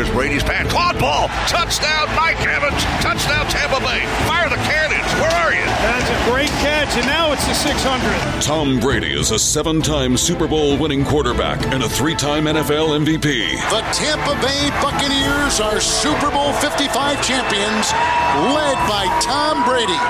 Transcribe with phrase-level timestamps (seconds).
[0.00, 0.64] Here's Brady's pass.
[0.72, 1.28] Caught ball.
[1.44, 2.80] Touchdown, Mike Evans.
[3.04, 4.00] Touchdown, Tampa Bay.
[4.24, 5.04] Fire the cannons.
[5.20, 5.60] Where are you?
[5.60, 8.40] That's a great catch, and now it's the 600.
[8.40, 12.96] Tom Brady is a seven time Super Bowl winning quarterback and a three time NFL
[13.04, 13.60] MVP.
[13.68, 17.92] The Tampa Bay Buccaneers are Super Bowl 55 champions,
[18.56, 20.00] led by Tom Brady.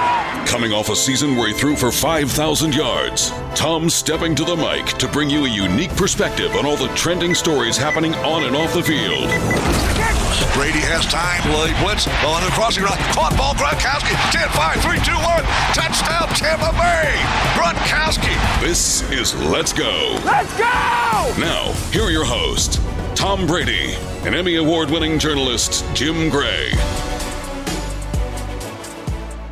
[0.48, 4.86] Coming off a season where he threw for 5,000 yards, Tom stepping to the mic
[4.98, 8.72] to bring you a unique perspective on all the trending stories happening on and off
[8.72, 9.28] the field.
[10.54, 11.42] Brady has time.
[11.50, 12.98] Willie blitz on the crossing route.
[13.12, 13.54] Caught ball.
[13.54, 14.14] Gronkowski.
[14.32, 15.44] 10 5 3 2 1.
[15.74, 17.14] Touchdown, Tampa Bay.
[17.54, 18.60] Gronkowski.
[18.60, 20.18] This is Let's Go.
[20.24, 21.34] Let's go!
[21.38, 22.80] Now, here are your hosts,
[23.14, 26.72] Tom Brady and Emmy Award winning journalist Jim Gray.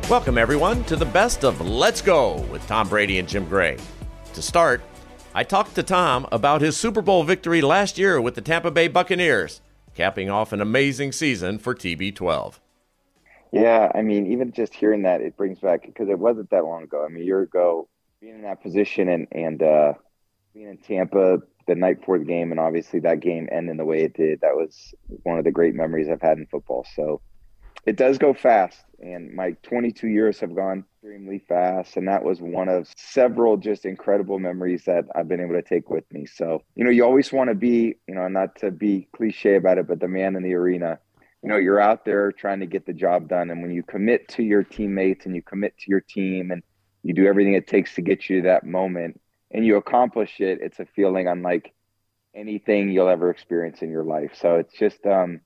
[0.09, 3.77] Welcome, everyone, to the best of Let's Go with Tom Brady and Jim Gray.
[4.33, 4.81] To start,
[5.33, 8.87] I talked to Tom about his Super Bowl victory last year with the Tampa Bay
[8.87, 9.59] Buccaneers,
[9.95, 12.59] capping off an amazing season for TB12.
[13.51, 16.83] Yeah, I mean, even just hearing that, it brings back because it wasn't that long
[16.83, 17.03] ago.
[17.03, 17.87] I mean, a year ago,
[18.21, 19.93] being in that position and and uh,
[20.53, 24.03] being in Tampa the night before the game, and obviously that game ending the way
[24.03, 26.85] it did, that was one of the great memories I've had in football.
[26.95, 27.21] So
[27.85, 32.41] it does go fast and my 22 years have gone extremely fast and that was
[32.41, 36.25] one of several just incredible memories that i've been able to take with me.
[36.25, 39.77] So you know you always want to be you know not to be cliche about
[39.77, 40.99] it but the man in the arena.
[41.41, 44.27] You know you're out there trying to get the job done and when you commit
[44.29, 46.61] to your teammates and you commit to your team and
[47.03, 49.19] you do everything it takes to get you to that moment
[49.51, 51.73] and you accomplish it it's a feeling unlike
[52.35, 54.31] anything you'll ever experience in your life.
[54.39, 55.41] So it's just um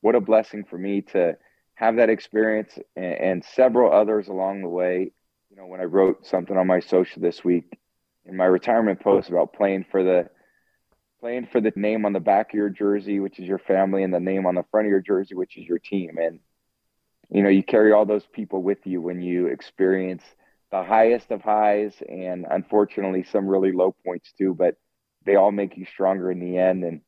[0.00, 1.36] what a blessing for me to
[1.74, 5.12] have that experience and, and, several others along the way.
[5.50, 7.78] You know, when I wrote something on my social this week
[8.24, 10.28] in my retirement post about playing for the
[11.20, 14.12] playing for the name on the back of your jersey, which is your family, and
[14.12, 16.16] the name on the front of your jersey, which is your team.
[16.18, 16.40] And
[17.30, 20.22] you know, you carry all those people with you when you experience
[20.70, 24.74] the highest of highs and unfortunately some really low points too, but
[25.24, 26.82] they all make you stronger in the end.
[26.82, 27.00] And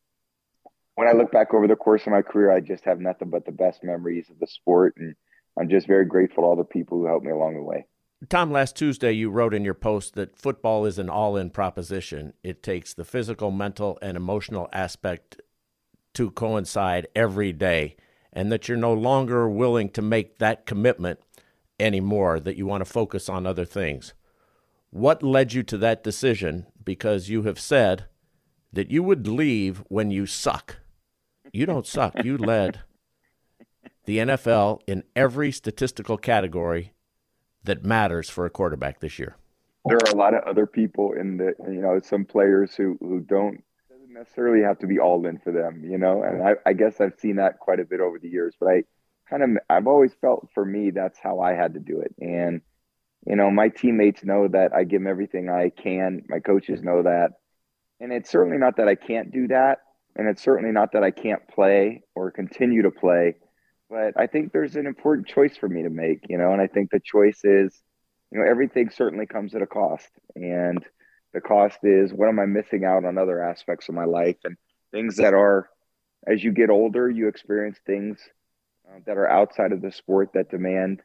[0.94, 3.44] when I look back over the course of my career, I just have nothing but
[3.44, 4.94] the best memories of the sport.
[4.96, 5.14] And
[5.58, 7.86] I'm just very grateful to all the people who helped me along the way.
[8.28, 12.32] Tom, last Tuesday you wrote in your post that football is an all in proposition.
[12.42, 15.40] It takes the physical, mental, and emotional aspect
[16.14, 17.96] to coincide every day,
[18.32, 21.18] and that you're no longer willing to make that commitment
[21.78, 24.14] anymore, that you want to focus on other things.
[24.90, 26.66] What led you to that decision?
[26.82, 28.06] Because you have said
[28.72, 30.76] that you would leave when you suck
[31.54, 32.24] you don't suck.
[32.24, 32.80] You led
[34.06, 36.92] the NFL in every statistical category
[37.62, 39.36] that matters for a quarterback this year.
[39.86, 43.20] There are a lot of other people in the, you know, some players who who
[43.20, 46.22] don't doesn't necessarily have to be all in for them, you know.
[46.22, 48.54] And I, I guess I've seen that quite a bit over the years.
[48.58, 48.84] But I
[49.28, 52.14] kind of I've always felt for me that's how I had to do it.
[52.18, 52.62] And
[53.26, 56.24] you know, my teammates know that I give them everything I can.
[56.28, 57.32] My coaches know that.
[58.00, 59.78] And it's certainly not that I can't do that
[60.16, 63.34] and it's certainly not that I can't play or continue to play,
[63.90, 66.66] but I think there's an important choice for me to make, you know, and I
[66.66, 67.82] think the choice is,
[68.30, 70.08] you know, everything certainly comes at a cost.
[70.34, 70.84] And
[71.32, 74.56] the cost is what am I missing out on other aspects of my life and
[74.92, 75.68] things that are,
[76.26, 78.18] as you get older, you experience things
[78.88, 81.02] uh, that are outside of the sport that demand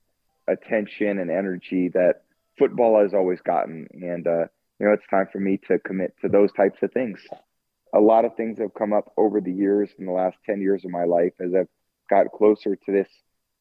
[0.48, 2.22] attention and energy that
[2.58, 3.88] football has always gotten.
[3.92, 4.46] And, uh,
[4.80, 7.20] you know, it's time for me to commit to those types of things
[7.94, 10.86] a lot of things have come up over the years in the last 10 years
[10.86, 11.68] of my life as I've
[12.10, 13.08] got closer to this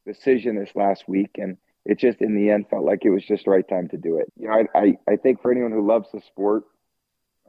[0.06, 1.32] decision this last week.
[1.36, 3.96] And it just, in the end, felt like it was just the right time to
[3.96, 4.30] do it.
[4.36, 6.64] You know, I, I, I think for anyone who loves the sport,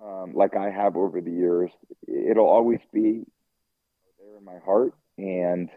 [0.02, 1.72] um, like I have over the years,
[2.08, 3.24] it'll always be
[4.18, 5.70] there in my heart and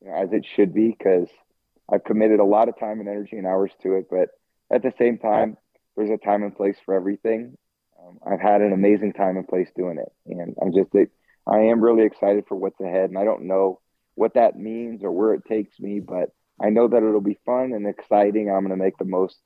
[0.00, 1.28] you know, as it should be because
[1.90, 4.06] I've committed a lot of time and energy and hours to it.
[4.08, 4.28] But
[4.70, 5.56] at the same time,
[5.96, 7.56] there's a time and place for everything
[8.08, 10.90] um, I've had an amazing time and place doing it, and I'm just
[11.46, 13.80] I am really excited for what's ahead, and I don't know
[14.14, 17.72] what that means or where it takes me, but I know that it'll be fun
[17.72, 18.50] and exciting.
[18.50, 19.36] I'm going to make the most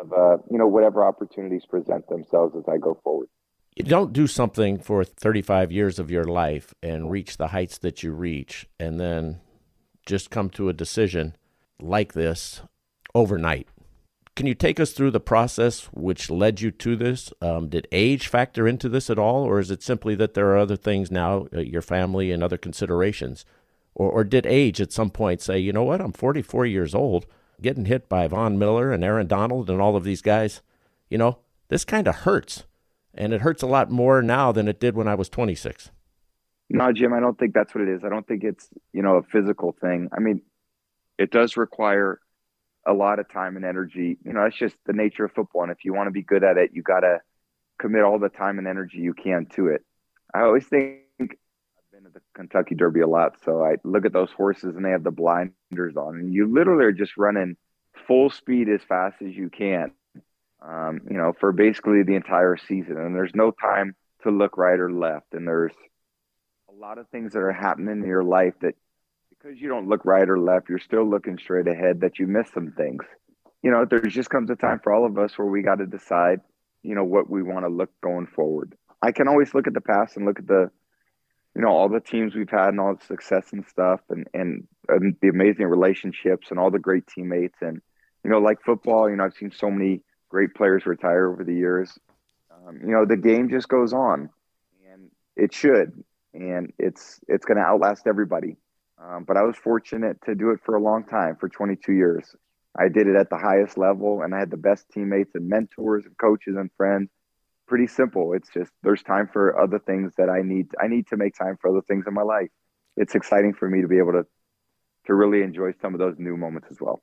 [0.00, 3.28] of uh, you know whatever opportunities present themselves as I go forward.
[3.76, 8.02] You don't do something for 35 years of your life and reach the heights that
[8.02, 9.40] you reach, and then
[10.06, 11.36] just come to a decision
[11.80, 12.62] like this
[13.14, 13.68] overnight.
[14.36, 17.32] Can you take us through the process which led you to this?
[17.40, 20.58] Um, did age factor into this at all, or is it simply that there are
[20.58, 23.44] other things now, uh, your family and other considerations?
[23.94, 27.26] Or, or did age at some point say, you know what, I'm 44 years old,
[27.62, 30.62] getting hit by Von Miller and Aaron Donald and all of these guys,
[31.08, 31.38] you know,
[31.68, 32.64] this kind of hurts.
[33.14, 35.92] And it hurts a lot more now than it did when I was 26.
[36.70, 38.02] No, Jim, I don't think that's what it is.
[38.02, 40.08] I don't think it's, you know, a physical thing.
[40.12, 40.42] I mean,
[41.18, 42.18] it does require
[42.86, 44.18] a lot of time and energy.
[44.24, 45.62] You know, that's just the nature of football.
[45.62, 47.20] And if you want to be good at it, you got to
[47.78, 49.84] commit all the time and energy you can to it.
[50.32, 51.28] I always think I've
[51.92, 53.36] been to the Kentucky Derby a lot.
[53.44, 56.84] So I look at those horses and they have the blinders on, and you literally
[56.84, 57.56] are just running
[58.06, 59.92] full speed as fast as you can,
[60.60, 62.96] um, you know, for basically the entire season.
[62.96, 65.32] And there's no time to look right or left.
[65.32, 65.74] And there's
[66.68, 68.74] a lot of things that are happening in your life that
[69.44, 72.50] because you don't look right or left, you're still looking straight ahead that you miss
[72.52, 73.04] some things.
[73.62, 75.86] You know, there just comes a time for all of us where we got to
[75.86, 76.40] decide,
[76.82, 78.74] you know, what we want to look going forward.
[79.02, 80.70] I can always look at the past and look at the,
[81.54, 84.66] you know, all the teams we've had and all the success and stuff and, and,
[84.88, 87.58] and the amazing relationships and all the great teammates.
[87.60, 87.80] And,
[88.22, 90.00] you know, like football, you know, I've seen so many
[90.30, 91.98] great players retire over the years.
[92.50, 94.30] Um, you know, the game just goes on
[94.90, 96.02] and it should
[96.32, 98.56] and it's it's going to outlast everybody.
[99.04, 102.34] Um, but I was fortunate to do it for a long time, for 22 years.
[102.78, 106.06] I did it at the highest level, and I had the best teammates and mentors
[106.06, 107.10] and coaches and friends.
[107.66, 108.32] Pretty simple.
[108.32, 110.68] It's just there's time for other things that I need.
[110.82, 112.48] I need to make time for other things in my life.
[112.96, 114.26] It's exciting for me to be able to
[115.06, 117.02] to really enjoy some of those new moments as well.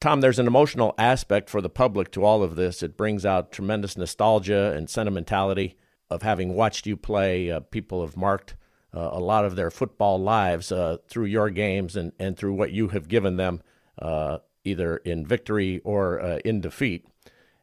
[0.00, 2.82] Tom, there's an emotional aspect for the public to all of this.
[2.82, 5.76] It brings out tremendous nostalgia and sentimentality
[6.10, 7.50] of having watched you play.
[7.50, 8.54] Uh, people have marked
[8.98, 12.72] uh, a lot of their football lives uh, through your games and, and through what
[12.72, 13.62] you have given them,
[14.02, 17.06] uh, either in victory or uh, in defeat.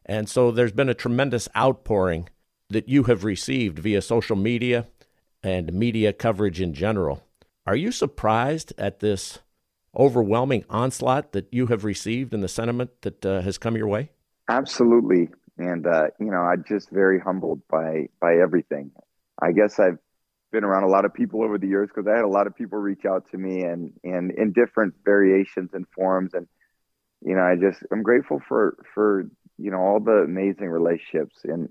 [0.06, 2.30] And so there's been a tremendous outpouring
[2.70, 4.86] that you have received via social media
[5.42, 7.22] and media coverage in general.
[7.66, 9.40] Are you surprised at this
[9.94, 14.10] overwhelming onslaught that you have received and the sentiment that uh, has come your way?
[14.48, 15.28] Absolutely.
[15.58, 18.90] And, uh, you know, I'm just very humbled by, by everything.
[19.42, 19.98] I guess I've
[20.52, 22.54] been around a lot of people over the years because I had a lot of
[22.54, 26.46] people reach out to me and and in different variations and forms and
[27.22, 29.28] you know I just I'm grateful for for
[29.58, 31.68] you know all the amazing relationships and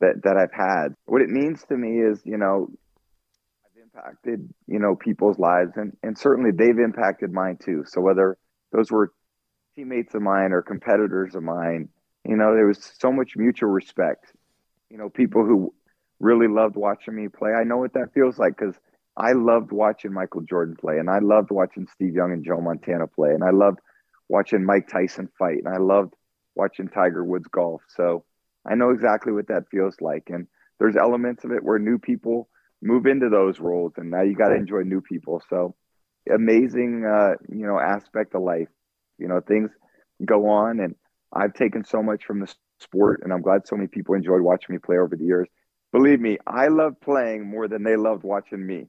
[0.00, 0.94] that that I've had.
[1.06, 2.68] What it means to me is you know
[3.64, 7.84] I've impacted you know people's lives and and certainly they've impacted mine too.
[7.86, 8.36] So whether
[8.72, 9.12] those were
[9.74, 11.88] teammates of mine or competitors of mine,
[12.28, 14.26] you know there was so much mutual respect.
[14.90, 15.72] You know people who
[16.22, 17.52] really loved watching me play.
[17.52, 18.76] I know what that feels like because
[19.16, 23.06] I loved watching Michael Jordan play, and I loved watching Steve Young and Joe Montana
[23.08, 23.80] play, and I loved
[24.28, 26.14] watching Mike Tyson fight, and I loved
[26.54, 27.82] watching Tiger Woods golf.
[27.88, 28.24] So
[28.66, 30.24] I know exactly what that feels like.
[30.28, 30.46] And
[30.78, 32.48] there's elements of it where new people
[32.80, 35.42] move into those roles, and now you got to enjoy new people.
[35.50, 35.74] So
[36.32, 38.68] amazing, uh, you know, aspect of life.
[39.18, 39.70] You know, things
[40.24, 40.94] go on, and
[41.32, 44.74] I've taken so much from the sport, and I'm glad so many people enjoyed watching
[44.74, 45.48] me play over the years
[45.92, 48.88] believe me, I love playing more than they loved watching me.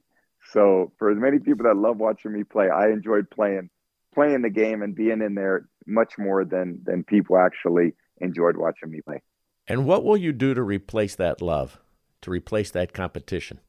[0.51, 3.69] So for as many people that love watching me play, I enjoyed playing
[4.13, 8.91] playing the game and being in there much more than than people actually enjoyed watching
[8.91, 9.21] me play.
[9.67, 11.79] And what will you do to replace that love,
[12.21, 13.59] to replace that competition?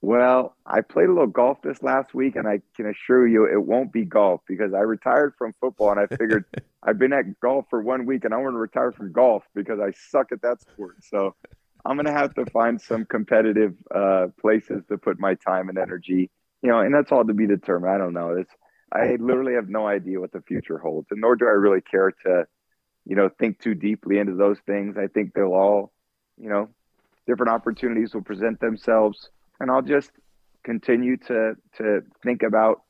[0.00, 3.60] Well, I played a little golf this last week, and I can assure you it
[3.60, 6.44] won't be golf because I retired from football and I figured
[6.82, 9.80] I've been at golf for one week and I want to retire from golf because
[9.80, 10.96] I suck at that sport.
[11.02, 11.34] So
[11.84, 16.30] I'm gonna have to find some competitive uh, places to put my time and energy.
[16.62, 17.92] You know, and that's all to be determined.
[17.92, 18.30] I don't know.
[18.32, 18.52] It's
[18.92, 22.10] I literally have no idea what the future holds, and nor do I really care
[22.24, 22.46] to,
[23.04, 24.96] you know, think too deeply into those things.
[24.96, 25.92] I think they'll all,
[26.36, 26.68] you know,
[27.26, 29.28] different opportunities will present themselves,
[29.60, 30.10] and I'll just
[30.64, 32.82] continue to to think about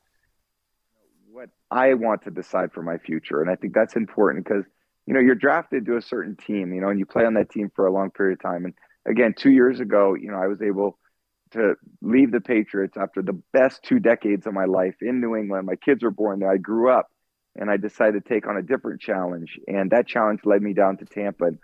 [1.31, 4.65] what I want to decide for my future, and I think that's important because
[5.09, 7.49] you know, you're drafted to a certain team, you know, and you play on that
[7.49, 8.65] team for a long period of time.
[8.65, 8.75] And
[9.07, 10.99] again, two years ago, you know, I was able
[11.53, 11.73] to
[12.03, 15.65] leave the Patriots after the best two decades of my life in New England.
[15.65, 16.51] My kids were born there.
[16.51, 17.07] I grew up
[17.55, 19.57] and I decided to take on a different challenge.
[19.67, 21.45] And that challenge led me down to Tampa.
[21.45, 21.57] And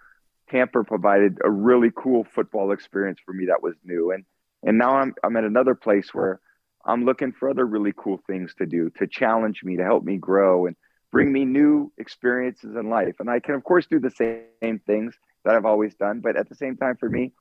[0.49, 4.11] Tampa provided a really cool football experience for me that was new.
[4.11, 4.25] And
[4.63, 6.41] and now I'm I'm at another place where
[6.83, 10.17] I'm looking for other really cool things to do to challenge me, to help me
[10.17, 10.65] grow.
[10.65, 10.75] And
[11.15, 13.15] bring me new experiences in life.
[13.21, 16.19] And I can, of course, do the same things that I've always done.
[16.19, 17.31] But at the same time, for me,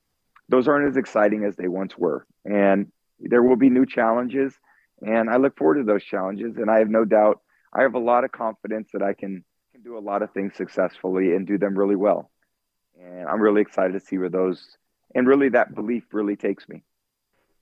[0.49, 2.25] those aren't as exciting as they once were.
[2.45, 4.54] And there will be new challenges.
[5.02, 6.57] And I look forward to those challenges.
[6.57, 7.40] And I have no doubt,
[7.73, 10.54] I have a lot of confidence that I can, can do a lot of things
[10.54, 12.31] successfully and do them really well.
[13.02, 14.64] And I'm really excited to see where those,
[15.16, 16.85] and really that belief really takes me.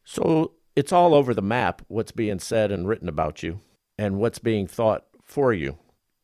[0.05, 3.63] So it's all over the map what's being said and written about you
[3.97, 5.79] and what's being thought for you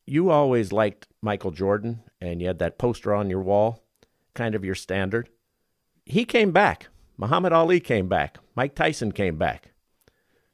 [0.09, 3.83] you always liked Michael Jordan and you had that poster on your wall,
[4.33, 5.29] kind of your standard.
[6.05, 6.87] He came back
[7.19, 8.37] Muhammad Ali came back.
[8.55, 9.73] Mike Tyson came back.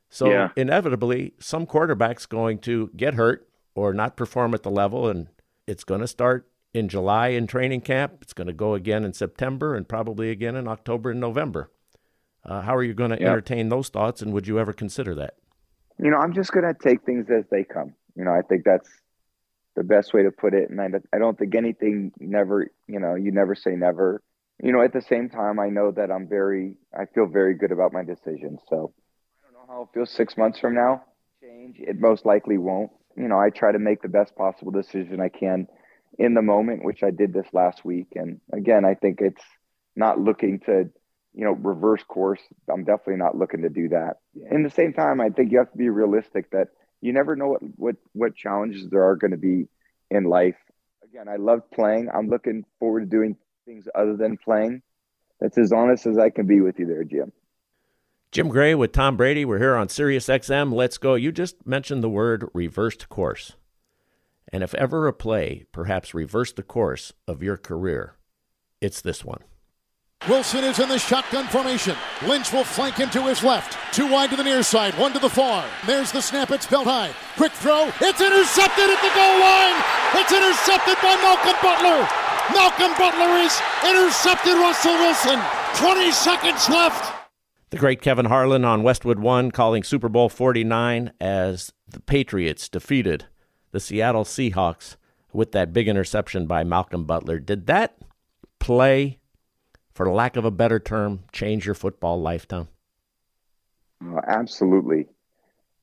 [0.10, 0.50] So Yeah.
[0.56, 5.28] inevitably, some quarterback's going to get hurt or not perform at the level, and
[5.68, 8.18] it's going to start in July in training camp.
[8.24, 11.70] It's going to go again in September and probably again in October and November.
[12.44, 15.36] Uh, how are you going to entertain those thoughts, and would you ever consider that?
[15.98, 17.94] you know, I'm just going to take things as they come.
[18.16, 18.90] You know, I think that's
[19.75, 20.70] the best way to put it.
[20.70, 24.22] And I, I don't think anything never, you know, you never say never.
[24.63, 27.72] You know, at the same time, I know that I'm very, I feel very good
[27.72, 28.58] about my decision.
[28.70, 28.94] So
[29.44, 31.03] I don't know how it feels six months from now.
[31.41, 31.77] Change.
[31.79, 32.91] It most likely won't.
[33.17, 35.67] You know, I try to make the best possible decision I can
[36.17, 38.08] in the moment, which I did this last week.
[38.15, 39.44] And again, I think it's
[39.96, 40.89] not looking to,
[41.34, 42.41] you know, reverse course.
[42.72, 44.20] I'm definitely not looking to do that.
[44.51, 46.70] In the same time, I think you have to be realistic that
[47.02, 49.68] you never know what what what challenges there are going to be
[50.10, 50.56] in life.
[51.04, 52.10] Again, I love playing.
[52.14, 54.82] I'm looking forward to doing things other than playing.
[55.40, 57.32] That's as honest as I can be with you there, Jim.
[58.32, 59.46] Jim Gray with Tom Brady.
[59.46, 60.74] We're here on Sirius XM.
[60.74, 61.16] Let's go.
[61.16, 63.54] You just mentioned the word reversed course.
[64.52, 68.16] And if ever a play perhaps reversed the course of your career,
[68.82, 69.42] it's this one.
[70.27, 71.95] Wilson is in the shotgun formation.
[72.25, 73.77] Lynch will flank him to his left.
[73.93, 75.63] Two wide to the near side, one to the far.
[75.86, 76.50] There's the snap.
[76.50, 77.12] It's belt high.
[77.38, 77.91] Quick throw.
[78.01, 79.77] It's intercepted at the goal line.
[80.17, 82.10] It's intercepted by Malcolm Butler.
[82.57, 83.53] Malcolm Butler is
[83.88, 85.39] intercepted Russell Wilson.
[85.75, 87.13] 20 seconds left.
[87.69, 93.25] The great Kevin Harlan on Westwood One calling Super Bowl 49 as the Patriots defeated
[93.72, 94.95] the Seattle Seahawks
[95.34, 97.38] with that big interception by Malcolm Butler.
[97.38, 97.98] Did that
[98.60, 99.19] play,
[99.96, 102.68] for lack of a better term, change your football lifetime?
[104.04, 105.08] Oh, absolutely.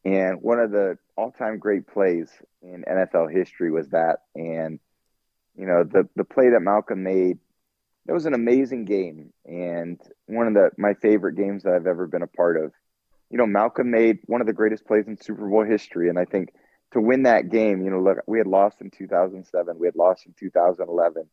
[0.05, 2.29] And one of the all-time great plays
[2.61, 4.19] in NFL history was that.
[4.37, 4.79] And
[5.57, 7.39] you know, the the play that Malcolm made,
[8.07, 12.07] that was an amazing game and one of the my favorite games that I've ever
[12.07, 12.73] been a part of.
[13.31, 16.27] You know, Malcolm made one of the greatest plays in Super Bowl history, and I
[16.27, 16.53] think
[16.93, 20.27] to win that game, you know, look, we had lost in 2007, we had lost
[20.27, 21.27] in 2011,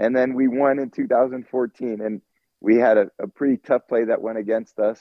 [0.00, 2.22] and then we won in 2014, and
[2.60, 4.98] we had a, a pretty tough play that went against us.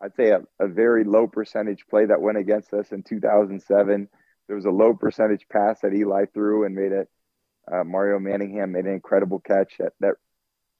[0.00, 4.08] I'd say a, a very low percentage play that went against us in 2007.
[4.46, 7.08] There was a low percentage pass that Eli threw and made it.
[7.70, 10.14] Uh, Mario Manningham made an incredible catch that, that,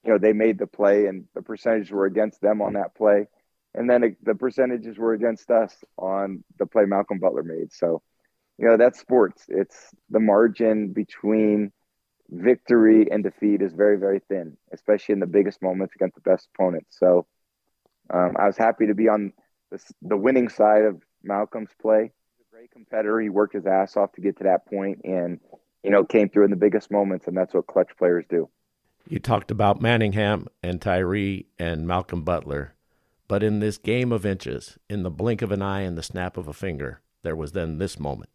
[0.05, 3.27] you know, they made the play and the percentages were against them on that play.
[3.73, 7.73] And then it, the percentages were against us on the play Malcolm Butler made.
[7.73, 8.01] So,
[8.57, 9.43] you know, that's sports.
[9.49, 9.75] It's
[10.09, 11.73] the margin between
[12.29, 16.49] victory and defeat is very, very thin, especially in the biggest moments against the best
[16.53, 16.97] opponents.
[16.99, 17.25] So
[18.09, 19.33] um, I was happy to be on
[19.71, 22.11] the, the winning side of Malcolm's play.
[22.37, 23.19] He's a great competitor.
[23.19, 25.39] He worked his ass off to get to that point and,
[25.83, 27.27] you know, came through in the biggest moments.
[27.27, 28.49] And that's what clutch players do.
[29.09, 32.73] You talked about Manningham and Tyree and Malcolm Butler,
[33.29, 36.35] but in this game of inches, in the blink of an eye and the snap
[36.35, 38.29] of a finger, there was then this moment.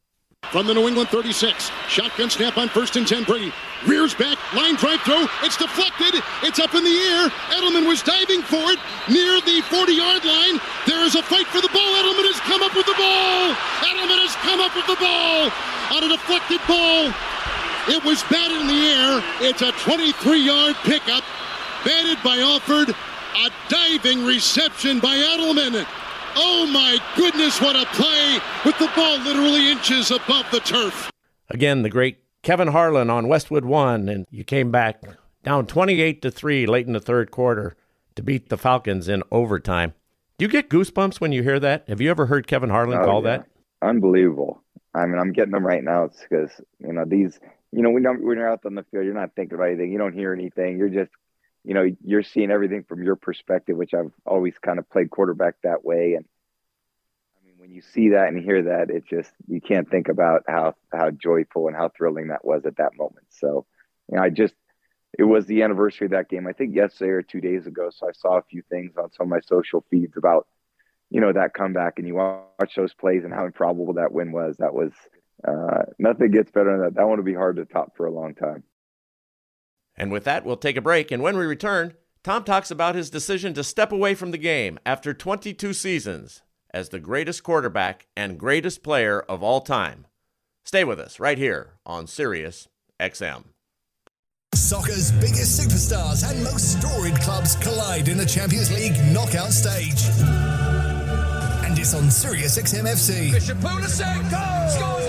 [0.52, 3.24] From the New England 36, shotgun snap on first and 10.
[3.24, 3.50] Brady
[3.86, 5.24] rears back, line drive throw.
[5.40, 6.20] It's deflected.
[6.44, 7.32] It's up in the air.
[7.56, 8.78] Edelman was diving for it
[9.08, 10.60] near the 40 yard line.
[10.84, 11.88] There is a fight for the ball.
[11.96, 13.56] Edelman has come up with the ball.
[13.80, 15.48] Edelman has come up with the ball
[15.96, 17.08] on a deflected ball.
[17.88, 19.24] It was batted in the air.
[19.40, 21.24] It's a 23 yard pickup.
[21.82, 22.90] Batted by Alford.
[22.92, 25.88] A diving reception by Edelman.
[26.36, 31.10] Oh my goodness, what a play with the ball literally inches above the turf.
[31.50, 35.02] Again, the great Kevin Harlan on Westwood One, and you came back
[35.44, 37.76] down 28 to 3 late in the third quarter
[38.16, 39.92] to beat the Falcons in overtime.
[40.38, 41.88] Do you get goosebumps when you hear that?
[41.88, 43.38] Have you ever heard Kevin Harlan Oh, call yeah.
[43.38, 43.46] that?
[43.82, 44.62] Unbelievable.
[44.94, 46.04] I mean, I'm getting them right now.
[46.04, 47.38] It's because, you know, these,
[47.72, 49.92] you know, when, you're- when you're out on the field, you're not thinking about anything.
[49.92, 50.78] You don't hear anything.
[50.78, 51.10] You're just,
[51.64, 55.54] you know, you're seeing everything from your perspective, which I've always kind of played quarterback
[55.62, 56.14] that way.
[56.14, 56.24] And
[57.36, 60.42] I mean, when you see that and hear that, it just, you can't think about
[60.48, 63.26] how, how joyful and how thrilling that was at that moment.
[63.30, 63.66] So,
[64.10, 64.54] you know, I just,
[65.16, 66.48] it was the anniversary of that game.
[66.48, 67.90] I think yesterday or two days ago.
[67.94, 70.48] So I saw a few things on some of my social feeds about,
[71.10, 74.56] you know, that comeback and you watch those plays and how improbable that win was.
[74.56, 74.90] That was,
[75.46, 76.94] uh, nothing gets better than that.
[76.94, 78.64] That one will be hard to top for a long time.
[79.96, 81.10] And with that, we'll take a break.
[81.10, 81.94] And when we return,
[82.24, 86.88] Tom talks about his decision to step away from the game after 22 seasons as
[86.88, 90.06] the greatest quarterback and greatest player of all time.
[90.64, 92.68] Stay with us right here on Sirius
[93.00, 93.44] XM.
[94.54, 100.04] Soccer's biggest superstars and most storied clubs collide in the Champions League knockout stage.
[101.64, 103.32] And it's on Sirius XM FC.
[103.32, 104.30] Bishop Pulisic
[104.70, 105.01] scores again.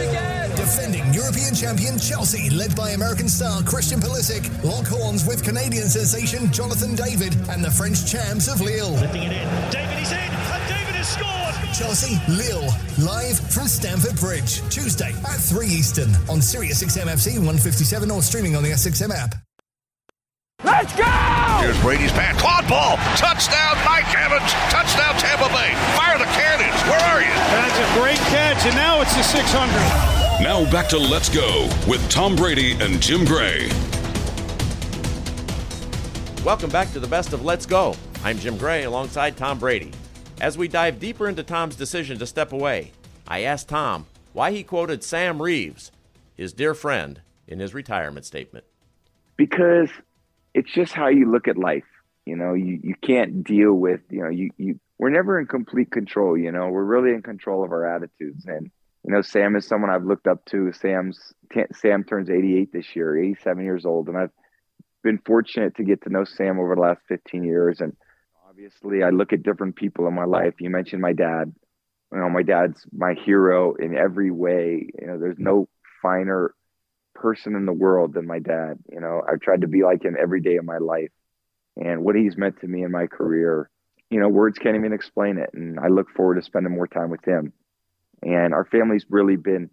[0.73, 6.51] Defending European champion Chelsea, led by American star Christian Pulisic, lock horns with Canadian sensation
[6.51, 8.89] Jonathan David and the French champs of Lille.
[8.97, 9.47] Lifting it in.
[9.69, 11.53] David is in, and David has scored.
[11.77, 18.09] Chelsea, Lille, live from Stamford Bridge, Tuesday at 3 Eastern on Sirius XM FC 157
[18.09, 19.35] or streaming on the SXM app.
[20.63, 21.05] Let's go!
[21.61, 22.33] Here's Brady's pass.
[22.41, 22.97] Quad ball.
[23.13, 24.49] Touchdown, Mike Evans.
[24.73, 25.77] Touchdown, Tampa Bay.
[25.93, 26.81] Fire the cannons.
[26.89, 27.33] Where are you?
[27.61, 30.22] That's a great catch, and now it's the 600.
[30.43, 33.69] Now back to Let's Go with Tom Brady and Jim Gray.
[36.43, 37.95] Welcome back to the best of Let's Go.
[38.25, 39.93] I'm Jim Gray alongside Tom Brady.
[40.41, 42.91] As we dive deeper into Tom's decision to step away,
[43.25, 45.93] I asked Tom why he quoted Sam Reeves,
[46.35, 48.65] his dear friend, in his retirement statement.
[49.37, 49.91] Because
[50.53, 51.87] it's just how you look at life.
[52.25, 55.89] You know, you, you can't deal with, you know, you, you, we're never in complete
[55.89, 58.43] control, you know, we're really in control of our attitudes.
[58.45, 58.71] And,
[59.05, 60.71] you know, Sam is someone I've looked up to.
[60.71, 61.33] Sam's,
[61.73, 64.07] Sam turns 88 this year, 87 years old.
[64.07, 64.31] And I've
[65.03, 67.81] been fortunate to get to know Sam over the last 15 years.
[67.81, 67.95] And
[68.49, 70.53] obviously I look at different people in my life.
[70.59, 71.53] You mentioned my dad,
[72.13, 74.87] you know, my dad's my hero in every way.
[75.01, 75.67] You know, there's no
[76.01, 76.53] finer
[77.13, 78.75] person in the world than my dad.
[78.89, 81.11] You know, I've tried to be like him every day of my life.
[81.75, 83.69] And what he's meant to me in my career,
[84.09, 85.49] you know, words can't even explain it.
[85.53, 87.51] And I look forward to spending more time with him.
[88.25, 89.69] And our family's really been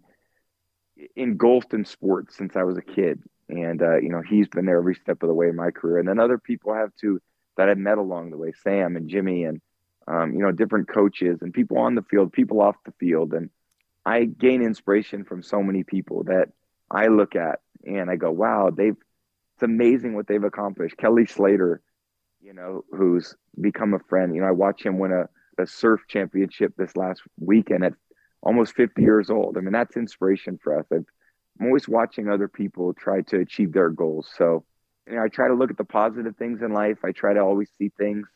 [1.15, 3.21] engulfed in sports since I was a kid.
[3.49, 5.99] And, uh, you know, he's been there every step of the way in my career.
[5.99, 7.21] And then other people have too
[7.57, 9.61] that I've met along the way Sam and Jimmy and,
[10.07, 13.33] um, you know, different coaches and people on the field, people off the field.
[13.33, 13.49] And
[14.05, 16.49] I gain inspiration from so many people that
[16.89, 18.95] I look at and I go, wow, they've
[19.55, 20.97] it's amazing what they've accomplished.
[20.97, 21.81] Kelly Slater,
[22.41, 24.33] you know, who's become a friend.
[24.33, 25.29] You know, I watch him win a,
[25.61, 27.93] a surf championship this last weekend at
[28.43, 29.57] almost 50 years old.
[29.57, 30.85] I mean, that's inspiration for us.
[30.91, 31.05] i am
[31.61, 34.29] always watching other people try to achieve their goals.
[34.37, 34.63] So,
[35.07, 36.97] you know, I try to look at the positive things in life.
[37.03, 38.27] I try to always see things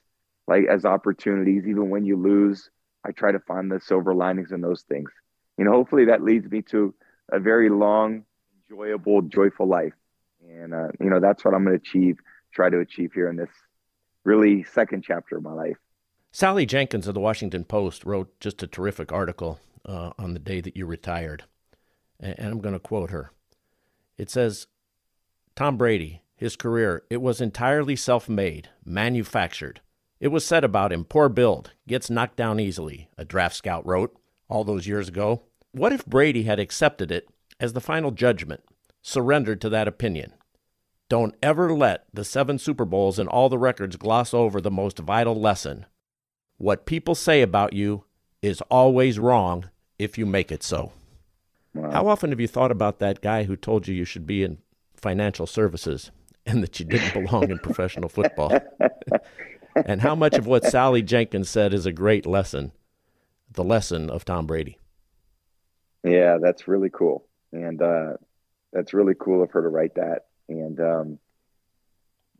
[0.47, 2.69] like as opportunities, even when you lose.
[3.05, 5.09] I try to find the silver linings in those things.
[5.57, 6.93] You know, hopefully that leads me to
[7.31, 8.25] a very long
[8.69, 9.93] enjoyable, joyful life.
[10.47, 12.17] And, uh, you know, that's what I'm going to achieve,
[12.53, 13.49] try to achieve here in this
[14.23, 15.77] really second chapter of my life.
[16.31, 20.61] Sally Jenkins of the Washington Post wrote just a terrific article uh, on the day
[20.61, 21.43] that you retired.
[22.19, 23.31] And I'm going to quote her.
[24.17, 24.67] It says
[25.55, 29.81] Tom Brady, his career, it was entirely self made, manufactured.
[30.19, 34.17] It was said about him poor build, gets knocked down easily, a draft scout wrote
[34.47, 35.43] all those years ago.
[35.71, 37.27] What if Brady had accepted it
[37.59, 38.63] as the final judgment,
[39.01, 40.33] surrendered to that opinion.
[41.09, 44.99] Don't ever let the seven Super Bowls and all the records gloss over the most
[44.99, 45.85] vital lesson.
[46.57, 48.05] What people say about you
[48.41, 49.69] is always wrong
[49.99, 50.91] if you make it so.
[51.73, 51.91] Wow.
[51.91, 54.59] How often have you thought about that guy who told you you should be in
[54.95, 56.11] financial services
[56.45, 58.57] and that you didn't belong in professional football?
[59.85, 62.71] and how much of what Sally Jenkins said is a great lesson,
[63.51, 64.77] the lesson of Tom Brady?
[66.03, 68.13] Yeah, that's really cool and uh,
[68.73, 70.25] that's really cool of her to write that.
[70.49, 71.19] And um,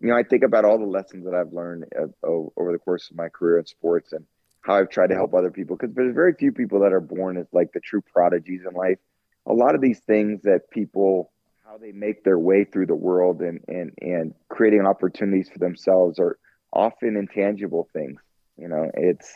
[0.02, 3.10] you know, I think about all the lessons that I've learned uh, over the course
[3.10, 4.26] of my career in sports and
[4.66, 7.38] how I've tried to help other people because there's very few people that are born
[7.38, 8.98] as like the true prodigies in life.
[9.46, 11.32] A lot of these things that people
[11.64, 16.20] how they make their way through the world and and and creating opportunities for themselves
[16.20, 16.38] are
[16.74, 18.20] often intangible things.
[18.58, 19.32] You know, it's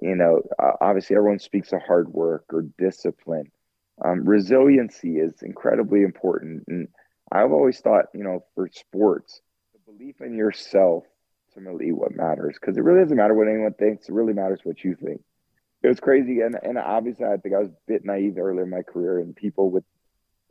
[0.00, 0.42] you know,
[0.80, 3.50] obviously everyone speaks of hard work or discipline,
[4.04, 6.64] um, resiliency is incredibly important.
[6.68, 6.88] And
[7.32, 9.42] I've always thought, you know, for sports,
[9.72, 11.04] the belief in yourself
[11.50, 14.08] ultimately what matters because it really doesn't matter what anyone thinks.
[14.08, 15.22] It really matters what you think.
[15.82, 16.40] It was crazy.
[16.40, 19.34] And, and obviously, I think I was a bit naive earlier in my career, and
[19.34, 19.84] people with,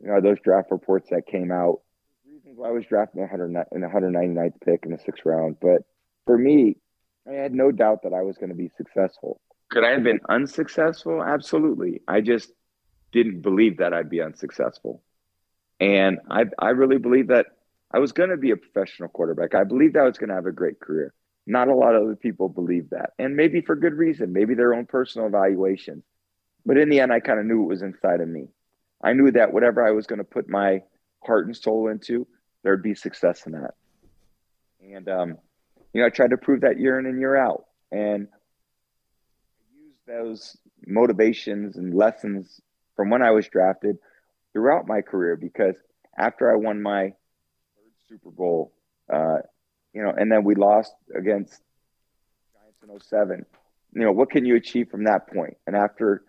[0.00, 1.80] you know, those draft reports that came out,
[2.26, 5.56] reasons why I was drafted in the, in the 199th pick in the sixth round.
[5.60, 5.82] But
[6.26, 6.76] for me,
[7.28, 9.40] I had no doubt that I was going to be successful.
[9.70, 11.22] Could I have been unsuccessful?
[11.22, 12.00] Absolutely.
[12.08, 12.50] I just
[13.12, 15.02] didn't believe that I'd be unsuccessful.
[15.78, 17.46] And I, I really believe that
[17.92, 19.54] I was going to be a professional quarterback.
[19.54, 21.12] I believed I was going to have a great career.
[21.46, 23.10] Not a lot of other people believe that.
[23.18, 26.04] And maybe for good reason, maybe their own personal evaluations.
[26.64, 28.48] But in the end, I kind of knew it was inside of me.
[29.02, 30.82] I knew that whatever I was going to put my
[31.24, 32.26] heart and soul into,
[32.62, 33.74] there'd be success in that.
[34.80, 35.38] And, um,
[35.92, 37.64] you know, I tried to prove that year in and year out.
[37.90, 38.28] And
[39.58, 42.60] I used those motivations and lessons
[42.94, 43.96] from when I was drafted
[44.52, 45.74] throughout my career because
[46.16, 47.14] after I won my
[48.10, 48.72] Super Bowl,
[49.12, 49.38] uh,
[49.94, 51.62] you know, and then we lost against
[52.82, 53.46] Giants in 07.
[53.94, 55.56] You know, what can you achieve from that point?
[55.66, 56.22] And after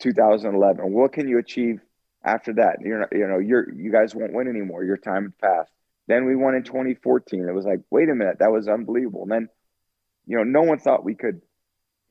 [0.00, 1.80] 2011, what can you achieve
[2.24, 2.80] after that.
[2.80, 4.84] You're not, you know, you're you guys won't win anymore.
[4.84, 5.72] Your time had passed.
[6.06, 7.48] Then we won in 2014.
[7.48, 9.22] It was like, wait a minute, that was unbelievable.
[9.22, 9.48] And then,
[10.26, 11.40] you know, no one thought we could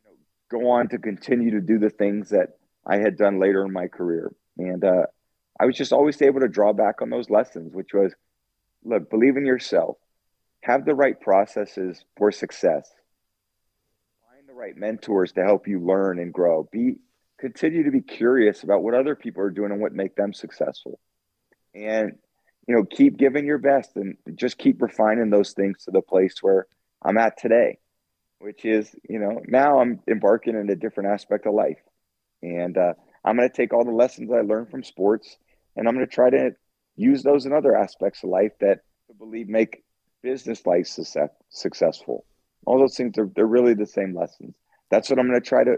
[0.03, 3.65] you know, go on to continue to do the things that I had done later
[3.65, 4.33] in my career.
[4.57, 5.05] And uh,
[5.59, 8.13] I was just always able to draw back on those lessons, which was,
[8.83, 9.97] look, believe in yourself,
[10.61, 12.89] have the right processes for success,
[14.29, 16.67] find the right mentors to help you learn and grow.
[16.71, 16.95] Be
[17.39, 20.99] continue to be curious about what other people are doing and what make them successful.
[21.75, 22.13] And
[22.67, 26.35] you know, keep giving your best and just keep refining those things to the place
[26.41, 26.67] where
[27.01, 27.79] I'm at today,
[28.39, 31.79] which is, you know, now I'm embarking in a different aspect of life.
[32.41, 32.93] And uh,
[33.25, 35.37] I'm going to take all the lessons I learned from sports
[35.75, 36.51] and I'm going to try to
[36.95, 38.79] use those in other aspects of life that
[39.09, 39.83] I believe make
[40.21, 42.25] business life success, successful.
[42.65, 44.55] All those things are they're really the same lessons.
[44.89, 45.77] That's what I'm going to try to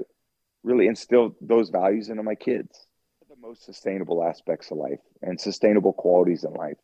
[0.63, 2.86] really instill those values into my kids.
[3.30, 6.78] The most sustainable aspects of life and sustainable qualities in life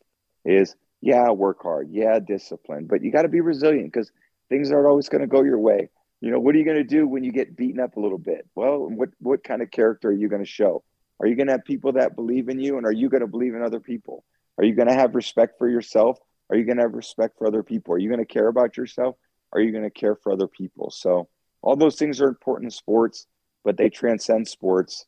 [0.44, 4.12] is yeah, work hard, yeah, discipline, but you got to be resilient because
[4.48, 5.88] things aren't always going to go your way.
[6.20, 8.18] You know, what are you going to do when you get beaten up a little
[8.18, 8.46] bit?
[8.54, 10.84] Well, what what kind of character are you going to show?
[11.20, 13.26] Are you going to have people that believe in you, and are you going to
[13.26, 14.24] believe in other people?
[14.58, 16.18] Are you going to have respect for yourself?
[16.50, 17.94] Are you going to have respect for other people?
[17.94, 19.16] Are you going to care about yourself?
[19.52, 20.90] Are you going to care for other people?
[20.90, 21.28] So
[21.62, 23.26] all those things are important in sports
[23.64, 25.06] but they transcend sports.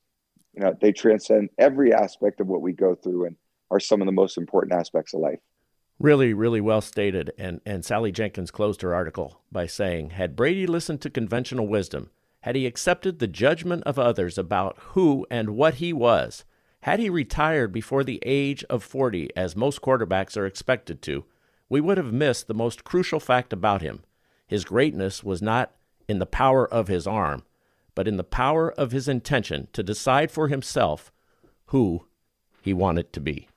[0.55, 3.37] You know, they transcend every aspect of what we go through and
[3.71, 5.41] are some of the most important aspects of life.
[5.99, 7.33] Really, really well stated.
[7.39, 12.11] And, and Sally Jenkins closed her article by saying Had Brady listened to conventional wisdom,
[12.45, 16.45] had he accepted the judgment of others about who and what he was,
[16.83, 21.25] had he retired before the age of 40, as most quarterbacks are expected to,
[21.71, 24.03] we would have missed the most crucial fact about him.
[24.47, 25.73] His greatness was not
[26.07, 27.45] in the power of his arm,
[27.95, 31.11] but in the power of his intention to decide for himself
[31.69, 32.05] who
[32.61, 33.49] he wanted to be.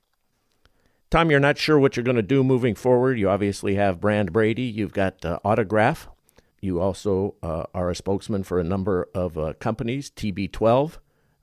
[1.10, 3.18] Tom, you're not sure what you're going to do moving forward.
[3.18, 4.62] You obviously have Brand Brady.
[4.62, 6.08] You've got uh, Autograph.
[6.60, 10.98] You also uh, are a spokesman for a number of uh, companies, TB12,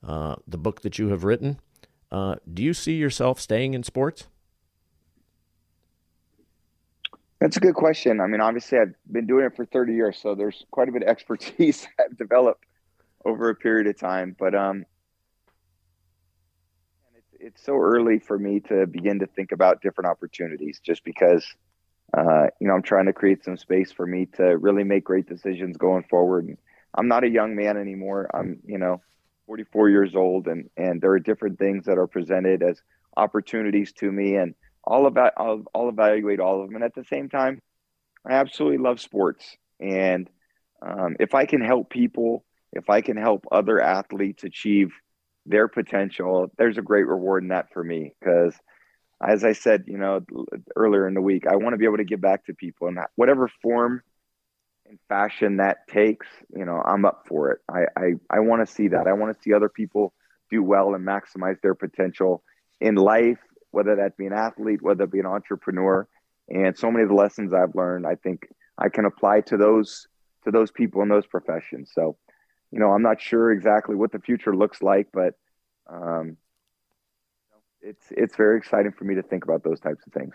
[0.06, 1.60] uh, the book that you have written.
[2.12, 4.28] Uh, do you see yourself staying in sports?
[7.40, 8.22] That's a good question.
[8.22, 11.04] I mean, obviously, I've been doing it for 30 years, so there's quite a bit
[11.04, 12.66] of expertise I've developed
[13.24, 14.36] over a period of time.
[14.38, 14.86] But um,
[17.16, 21.46] it's, it's so early for me to begin to think about different opportunities just because,
[22.14, 25.28] uh, you know, I'm trying to create some space for me to really make great
[25.28, 26.46] decisions going forward.
[26.46, 26.58] And
[26.94, 28.30] I'm not a young man anymore.
[28.34, 29.02] I'm, you know,
[29.48, 32.82] 44 years old and, and there are different things that are presented as
[33.16, 36.76] opportunities to me and all about, I'll, I'll evaluate all of them.
[36.76, 37.62] And at the same time,
[38.28, 39.58] I absolutely love sports.
[39.80, 40.30] And
[40.82, 44.92] um, if I can help people if I can help other athletes achieve
[45.46, 48.14] their potential, there's a great reward in that for me.
[48.20, 48.54] Because
[49.22, 50.22] as I said, you know,
[50.76, 52.98] earlier in the week, I want to be able to give back to people in
[53.16, 54.02] whatever form
[54.88, 56.28] and fashion that takes.
[56.56, 57.60] You know, I'm up for it.
[57.70, 59.08] I I, I want to see that.
[59.08, 60.14] I want to see other people
[60.50, 62.44] do well and maximize their potential
[62.80, 63.40] in life,
[63.72, 66.08] whether that be an athlete, whether it be an entrepreneur.
[66.50, 68.48] And so many of the lessons I've learned, I think
[68.78, 70.08] I can apply to those
[70.44, 71.92] to those people in those professions.
[71.94, 72.18] So
[72.72, 75.36] you know, I'm not sure exactly what the future looks like, but
[75.90, 76.38] um,
[77.86, 80.34] it's it's very exciting for me to think about those types of things.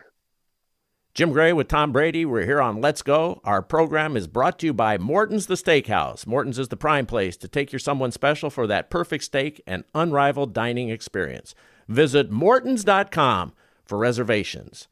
[1.12, 2.24] Jim Gray with Tom Brady.
[2.24, 3.40] We're here on Let's Go.
[3.42, 6.24] Our program is brought to you by Morton's the Steakhouse.
[6.24, 9.82] Morton's is the prime place to take your someone special for that perfect steak and
[9.92, 11.54] unrivaled dining experience.
[11.88, 13.52] Visit mortons.com
[13.84, 14.86] for reservations.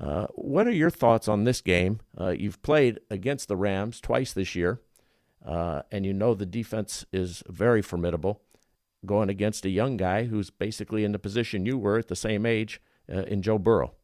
[0.00, 2.00] Uh, what are your thoughts on this game?
[2.18, 4.80] Uh, you've played against the Rams twice this year.
[5.44, 8.40] Uh, and you know the defense is very formidable
[9.06, 12.46] going against a young guy who's basically in the position you were at the same
[12.46, 12.80] age
[13.12, 13.94] uh, in Joe Burrow.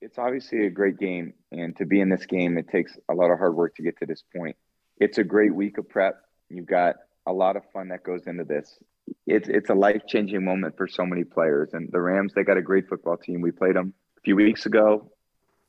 [0.00, 3.30] It's obviously a great game, and to be in this game, it takes a lot
[3.30, 4.56] of hard work to get to this point.
[4.98, 6.20] It's a great week of prep.
[6.48, 8.78] You've got a lot of fun that goes into this.
[9.26, 12.56] It's it's a life changing moment for so many players, and the Rams they got
[12.56, 13.40] a great football team.
[13.40, 15.10] We played them a few weeks ago.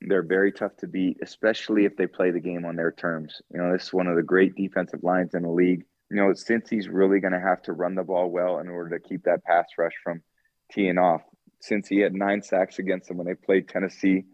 [0.01, 3.41] They're very tough to beat, especially if they play the game on their terms.
[3.53, 5.85] You know, this is one of the great defensive lines in the league.
[6.13, 8.97] You know, since he's really going to have to run the ball well in order
[8.97, 10.21] to keep that pass rush from
[10.71, 11.21] teeing off.
[11.59, 14.25] Since he had nine sacks against them when they played Tennessee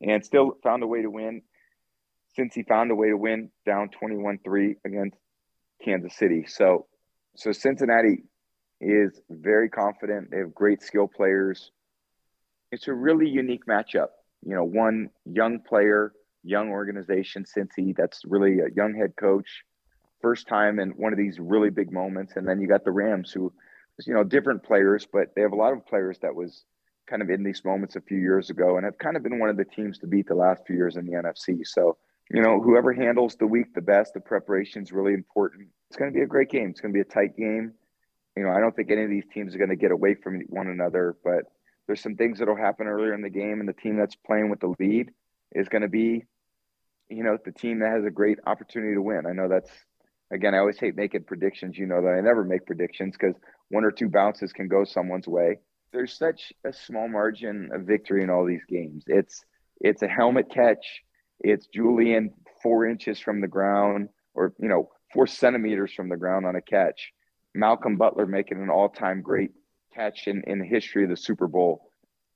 [0.00, 1.42] and still found a way to win.
[2.34, 5.16] Since he found a way to win down 21 3 against
[5.84, 6.44] Kansas City.
[6.48, 6.86] So,
[7.36, 8.24] so Cincinnati
[8.80, 10.30] is very confident.
[10.30, 11.70] They have great skill players.
[12.72, 14.08] It's a really unique matchup
[14.44, 19.64] you know, one young player, young organization, Cincy, that's really a young head coach,
[20.20, 22.34] first time in one of these really big moments.
[22.36, 23.52] And then you got the Rams who
[24.06, 26.64] you know, different players, but they have a lot of players that was
[27.06, 29.48] kind of in these moments a few years ago and have kind of been one
[29.48, 31.66] of the teams to beat the last few years in the NFC.
[31.66, 31.96] So,
[32.30, 35.68] you know, whoever handles the week the best, the preparation is really important.
[35.88, 36.70] It's going to be a great game.
[36.70, 37.72] It's going to be a tight game.
[38.36, 40.40] You know, I don't think any of these teams are going to get away from
[40.48, 41.44] one another, but
[41.86, 44.60] there's some things that'll happen earlier in the game, and the team that's playing with
[44.60, 45.10] the lead
[45.52, 46.26] is going to be,
[47.08, 49.24] you know, the team that has a great opportunity to win.
[49.26, 49.70] I know that's
[50.30, 51.76] again, I always hate making predictions.
[51.76, 53.34] You know that I never make predictions because
[53.68, 55.58] one or two bounces can go someone's way.
[55.92, 59.04] There's such a small margin of victory in all these games.
[59.06, 59.44] It's
[59.80, 61.02] it's a helmet catch.
[61.40, 66.46] It's Julian four inches from the ground, or you know, four centimeters from the ground
[66.46, 67.12] on a catch.
[67.54, 69.50] Malcolm Butler making an all-time great
[69.94, 71.90] catch in, in the history of the Super Bowl.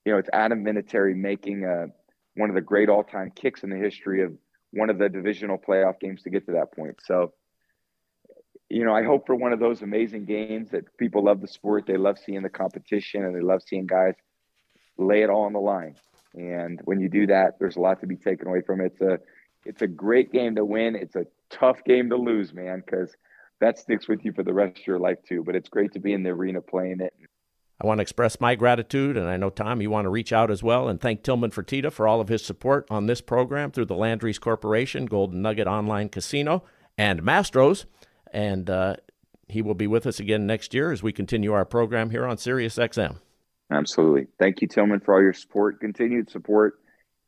[0.04, 1.86] You know, it's Adam Vinatieri making a,
[2.34, 4.32] one of the great all-time kicks in the history of
[4.70, 6.96] one of the divisional playoff games to get to that point.
[7.04, 7.34] So
[8.72, 11.84] you know, I hope for one of those amazing games that people love the sport,
[11.86, 14.14] they love seeing the competition, and they love seeing guys
[14.96, 15.96] lay it all on the line.
[16.34, 18.92] And when you do that, there's a lot to be taken away from it.
[18.94, 19.18] It's a
[19.66, 20.96] it's a great game to win.
[20.96, 23.14] It's a tough game to lose, man, because
[23.60, 25.44] that sticks with you for the rest of your life too.
[25.44, 27.12] But it's great to be in the arena playing it.
[27.78, 30.50] I want to express my gratitude, and I know Tom, you want to reach out
[30.50, 33.86] as well and thank Tillman Fertitta for all of his support on this program through
[33.86, 36.64] the Landry's Corporation, Golden Nugget Online Casino,
[36.96, 37.84] and Mastro's.
[38.32, 38.96] And uh,
[39.48, 42.38] he will be with us again next year as we continue our program here on
[42.38, 43.18] Sirius XM.
[43.70, 44.26] Absolutely.
[44.38, 46.78] Thank you, Tillman, for all your support, continued support,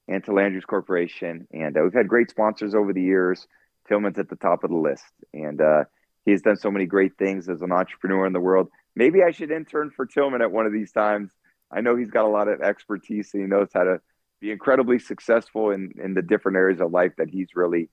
[0.09, 1.47] and to Landry's Corporation.
[1.53, 3.47] And uh, we've had great sponsors over the years.
[3.89, 5.05] Tillman's at the top of the list.
[5.33, 5.85] And uh,
[6.25, 8.69] he's done so many great things as an entrepreneur in the world.
[8.97, 11.31] Maybe I should intern for Tillman at one of these times.
[11.71, 14.01] I know he's got a lot of expertise and he knows how to
[14.41, 17.89] be incredibly successful in, in the different areas of life that he's really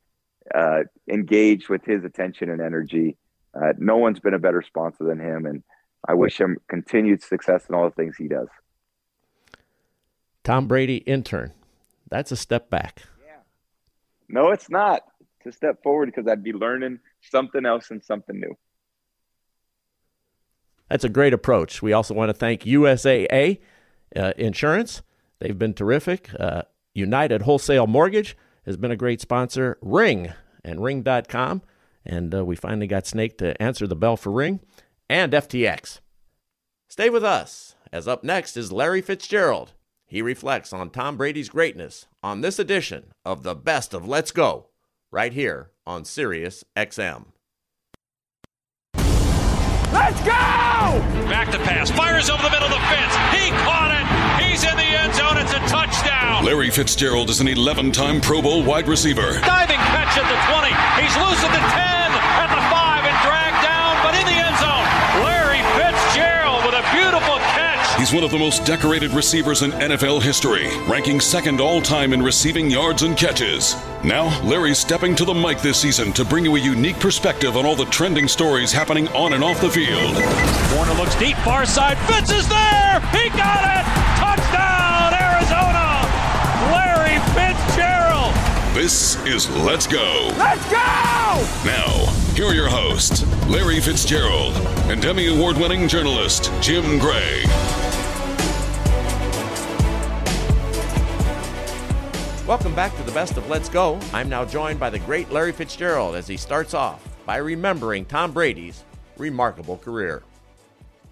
[0.53, 3.17] uh, engaged with his attention and energy.
[3.53, 5.63] Uh, no one's been a better sponsor than him, and
[6.07, 8.47] I wish him continued success in all the things he does.
[10.43, 11.53] Tom Brady, intern.
[12.09, 13.03] That's a step back.
[13.25, 13.33] Yeah.
[14.27, 15.01] No, it's not.
[15.39, 18.57] It's a step forward because I'd be learning something else and something new.
[20.89, 21.81] That's a great approach.
[21.81, 23.59] We also want to thank USAA
[24.15, 25.03] uh, Insurance.
[25.39, 26.29] They've been terrific.
[26.37, 29.77] Uh, United Wholesale Mortgage has been a great sponsor.
[29.81, 31.61] Ring and Ring.com.
[32.05, 34.59] And uh, we finally got Snake to answer the bell for Ring
[35.09, 35.99] and FTX.
[36.87, 39.73] Stay with us, as up next is Larry Fitzgerald.
[40.05, 44.67] He reflects on Tom Brady's greatness on this edition of the Best of Let's Go,
[45.09, 47.27] right here on Sirius XM.
[49.93, 50.31] Let's go!
[51.31, 53.15] Back to pass, fires over the middle of the fence.
[53.35, 54.10] He caught it.
[54.61, 55.37] He's in the end zone.
[55.37, 56.45] It's a touchdown.
[56.45, 59.41] Larry Fitzgerald is an 11 time Pro Bowl wide receiver.
[59.41, 60.69] Diving catch at the 20.
[61.01, 62.00] He's loose at the 10,
[68.01, 72.21] He's one of the most decorated receivers in NFL history, ranking second all time in
[72.23, 73.75] receiving yards and catches.
[74.03, 77.63] Now, Larry's stepping to the mic this season to bring you a unique perspective on
[77.63, 80.15] all the trending stories happening on and off the field.
[80.73, 81.95] Warner looks deep, far side.
[82.09, 82.99] Fitz is there.
[83.11, 83.85] He got it.
[84.17, 86.01] Touchdown, Arizona.
[86.73, 88.33] Larry Fitzgerald.
[88.73, 90.31] This is Let's Go.
[90.39, 90.81] Let's go!
[91.65, 94.55] Now, here are your hosts, Larry Fitzgerald
[94.89, 97.43] and Emmy Award winning journalist Jim Gray.
[102.51, 103.97] Welcome back to the best of Let's Go.
[104.11, 108.33] I'm now joined by the great Larry Fitzgerald as he starts off by remembering Tom
[108.33, 108.83] Brady's
[109.17, 110.21] remarkable career.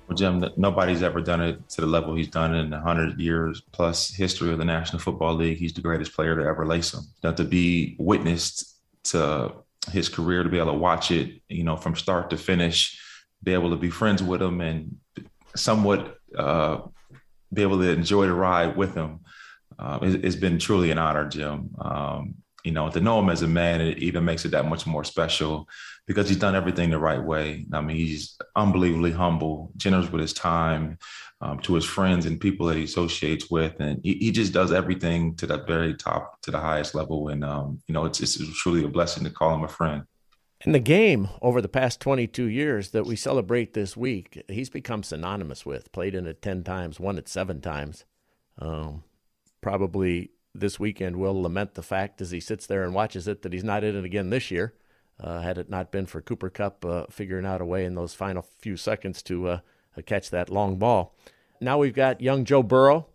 [0.09, 4.13] Well, Jim, nobody's ever done it to the level he's done in 100 years plus
[4.13, 5.59] history of the National Football League.
[5.59, 7.05] He's the greatest player to ever lace them.
[7.23, 9.53] Now, to be witnessed to
[9.93, 12.99] his career, to be able to watch it, you know, from start to finish,
[13.41, 14.97] be able to be friends with him and
[15.55, 16.81] somewhat uh,
[17.53, 19.21] be able to enjoy the ride with him
[19.79, 21.69] uh, it, has been truly an honor, Jim.
[21.79, 24.85] Um, you know, to know him as a man, it even makes it that much
[24.85, 25.67] more special
[26.05, 27.65] because he's done everything the right way.
[27.71, 30.97] I mean, he's unbelievably humble, generous with his time
[31.39, 34.73] um, to his friends and people that he associates with, and he, he, just does
[34.73, 37.29] everything to the very top, to the highest level.
[37.29, 40.03] And um, you know, it's, it's truly a blessing to call him a friend.
[40.65, 45.03] In the game over the past 22 years that we celebrate this week, he's become
[45.03, 45.89] synonymous with.
[45.93, 48.03] Played in it 10 times, won it seven times.
[48.57, 49.03] Um,
[49.61, 53.53] probably this weekend will lament the fact as he sits there and watches it that
[53.53, 54.73] he's not in it again this year.
[55.21, 58.13] Uh, had it not been for Cooper Kupp uh, figuring out a way in those
[58.13, 59.59] final few seconds to uh,
[60.05, 61.13] catch that long ball.
[61.59, 63.07] Now we've got young Joe Burrow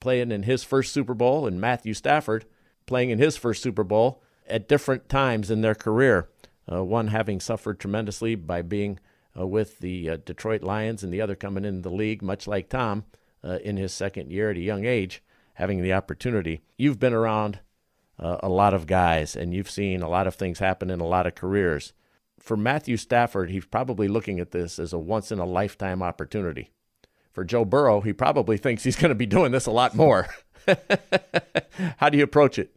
[0.00, 2.46] playing in his first Super Bowl and Matthew Stafford
[2.84, 6.28] playing in his first Super Bowl at different times in their career.
[6.70, 8.98] Uh, one having suffered tremendously by being
[9.38, 12.68] uh, with the uh, Detroit Lions and the other coming into the league, much like
[12.68, 13.04] Tom
[13.44, 15.20] in his second year at a young age,
[15.62, 16.60] having the opportunity.
[16.76, 17.60] You've been around
[18.18, 21.06] uh, a lot of guys and you've seen a lot of things happen in a
[21.06, 21.92] lot of careers.
[22.40, 26.72] For Matthew Stafford, he's probably looking at this as a once in a lifetime opportunity.
[27.30, 30.26] For Joe Burrow, he probably thinks he's going to be doing this a lot more.
[31.98, 32.74] How do you approach it?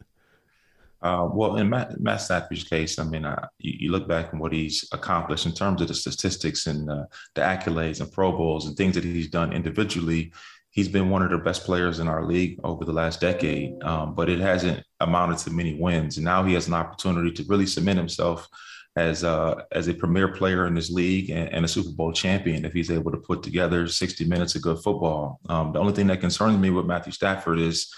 [1.02, 4.40] Uh, well, in Matt, Matt Stafford's case, I mean, uh, you, you, look back and
[4.40, 8.68] what he's accomplished in terms of the statistics and uh, the accolades and Pro Bowls
[8.68, 10.32] and things that he's done individually.
[10.76, 14.14] He's been one of the best players in our league over the last decade, um,
[14.14, 16.18] but it hasn't amounted to many wins.
[16.18, 18.46] And now he has an opportunity to really cement himself
[18.98, 22.66] as a, as a premier player in this league and, and, a Super Bowl champion
[22.66, 25.40] if he's able to put together 60 minutes of good football.
[25.48, 27.94] Um, the only thing that concerns me with Matthew Stafford is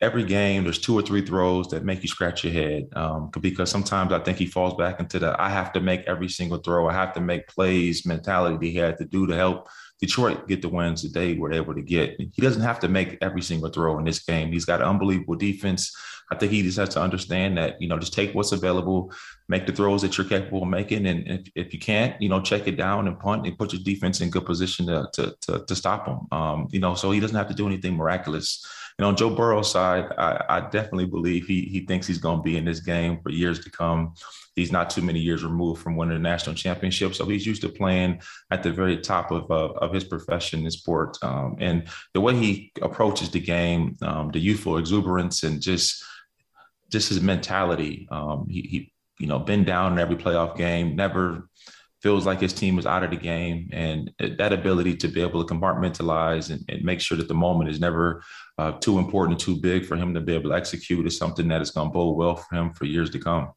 [0.00, 3.70] every game there's two or three throws that make you scratch your head um, because
[3.70, 6.88] sometimes I think he falls back into the I have to make every single throw,
[6.88, 9.68] I have to make plays mentality that he had to do to help
[10.00, 12.16] Detroit get the wins that they were able to get.
[12.18, 14.52] He doesn't have to make every single throw in this game.
[14.52, 15.94] He's got unbelievable defense.
[16.30, 19.12] I think he just has to understand that, you know, just take what's available,
[19.48, 21.06] make the throws that you're capable of making.
[21.06, 23.82] And if, if you can't, you know, check it down and punt and put your
[23.82, 26.26] defense in good position to, to, to, to stop him.
[26.32, 28.66] Um, you know, so he doesn't have to do anything miraculous.
[28.98, 32.42] Know, on Joe Burrow's side, I, I definitely believe he he thinks he's going to
[32.42, 34.14] be in this game for years to come.
[34.54, 37.68] He's not too many years removed from winning a national championship, so he's used to
[37.68, 41.18] playing at the very top of uh, of his profession in sport.
[41.22, 46.02] Um, and the way he approaches the game, um, the youthful exuberance, and just
[46.90, 48.08] just his mentality.
[48.10, 51.50] Um, he, he, you know, been down in every playoff game, never
[52.02, 55.44] feels like his team is out of the game, and that ability to be able
[55.44, 58.22] to compartmentalize and, and make sure that the moment is never
[58.58, 61.62] uh, too important, too big for him to be able to execute is something that
[61.62, 63.50] is going to bode well for him for years to come.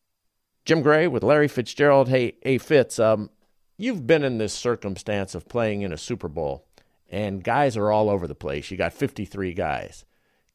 [0.66, 2.10] Jim Gray with Larry Fitzgerald.
[2.10, 3.30] Hey, hey, Fitz, um,
[3.78, 6.66] you've been in this circumstance of playing in a Super Bowl,
[7.10, 8.72] and guys are all over the place.
[8.72, 10.06] You got 53 guys.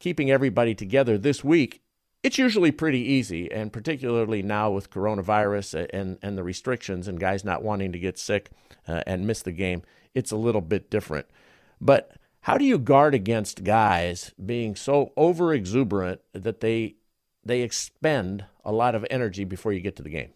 [0.01, 1.84] Keeping everybody together this week
[2.25, 7.45] it's usually pretty easy, and particularly now with coronavirus and, and the restrictions and guys
[7.45, 8.51] not wanting to get sick
[8.89, 9.83] uh, and miss the game,
[10.15, 11.27] it's a little bit different.
[11.83, 16.97] But how do you guard against guys being so over exuberant that they
[17.45, 20.33] they expend a lot of energy before you get to the game?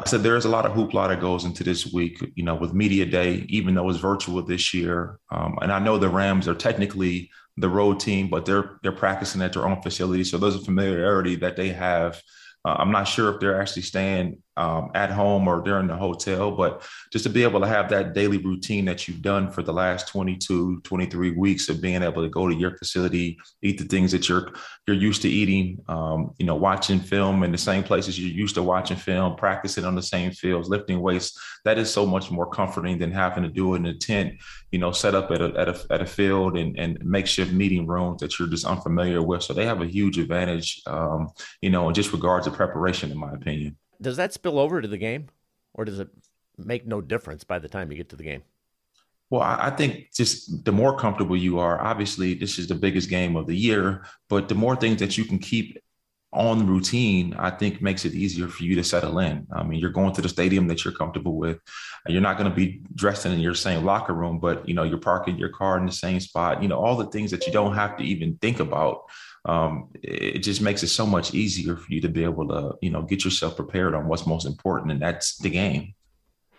[0.00, 2.54] I said there is a lot of hoopla that goes into this week, you know,
[2.54, 5.18] with media day, even though it's virtual this year.
[5.30, 9.42] Um, and I know the Rams are technically the road team, but they're they're practicing
[9.42, 12.20] at their own facility, so there's a familiarity that they have.
[12.64, 16.50] Uh, I'm not sure if they're actually staying um, at home or they're the hotel,
[16.50, 19.72] but just to be able to have that daily routine that you've done for the
[19.72, 24.12] last 22, 23 weeks of being able to go to your facility, eat the things
[24.12, 24.52] that you're
[24.86, 28.54] you're used to eating, um, you know, watching film in the same places you're used
[28.54, 31.40] to watching film, practicing on the same fields, lifting weights.
[31.64, 34.34] That is so much more comforting than having to do it in a tent,
[34.72, 37.86] you know, set up at a at a, at a field and, and makeshift meeting
[37.86, 39.42] rooms that you're just unfamiliar with.
[39.42, 41.30] So they have a huge advantage, um,
[41.62, 44.88] you know, in just regards to preparation, in my opinion does that spill over to
[44.88, 45.28] the game,
[45.74, 46.08] or does it
[46.56, 48.42] make no difference by the time you get to the game?
[49.30, 53.36] Well, I think just the more comfortable you are, obviously, this is the biggest game
[53.36, 55.78] of the year, but the more things that you can keep
[56.32, 59.46] on routine, I think makes it easier for you to settle in.
[59.52, 61.58] I mean, you're going to the stadium that you're comfortable with.
[62.06, 64.98] You're not going to be dressed in your same locker room, but you know, you're
[64.98, 66.62] parking your car in the same spot.
[66.62, 69.02] You know, all the things that you don't have to even think about
[69.44, 72.90] um, it just makes it so much easier for you to be able to, you
[72.90, 75.94] know, get yourself prepared on what's most important, and that's the game.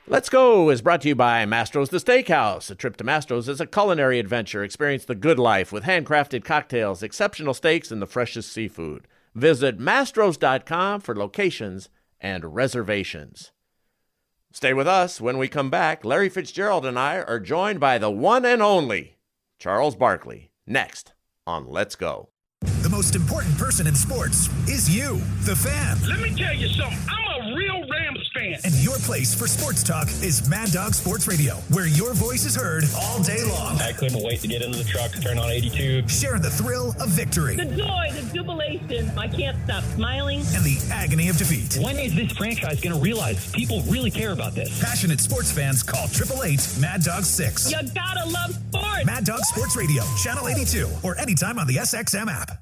[0.07, 2.71] Let's Go is brought to you by Mastro's the Steakhouse.
[2.71, 4.63] A trip to Mastro's is a culinary adventure.
[4.63, 9.07] Experience the good life with handcrafted cocktails, exceptional steaks, and the freshest seafood.
[9.35, 11.89] Visit mastros.com for locations
[12.19, 13.51] and reservations.
[14.51, 15.21] Stay with us.
[15.21, 19.17] When we come back, Larry Fitzgerald and I are joined by the one and only
[19.59, 20.51] Charles Barkley.
[20.67, 21.13] Next
[21.47, 22.30] on Let's Go.
[22.91, 25.97] The most important person in sports is you, the fan.
[26.09, 26.99] Let me tell you something.
[27.07, 28.59] I'm a real Rams fan.
[28.65, 32.53] And your place for sports talk is Mad Dog Sports Radio, where your voice is
[32.53, 33.79] heard all day long.
[33.79, 36.05] I couldn't wait to get into the truck, turn on 82.
[36.09, 37.55] Sharing the thrill of victory.
[37.55, 39.17] The joy, the jubilation.
[39.17, 40.39] I can't stop smiling.
[40.53, 41.81] And the agony of defeat.
[41.81, 44.81] When is this franchise going to realize people really care about this?
[44.81, 47.71] Passionate sports fans call 888 Mad Dog 6.
[47.71, 49.05] You gotta love sports.
[49.05, 52.61] Mad Dog Sports Radio, Channel 82, or anytime on the SXM app.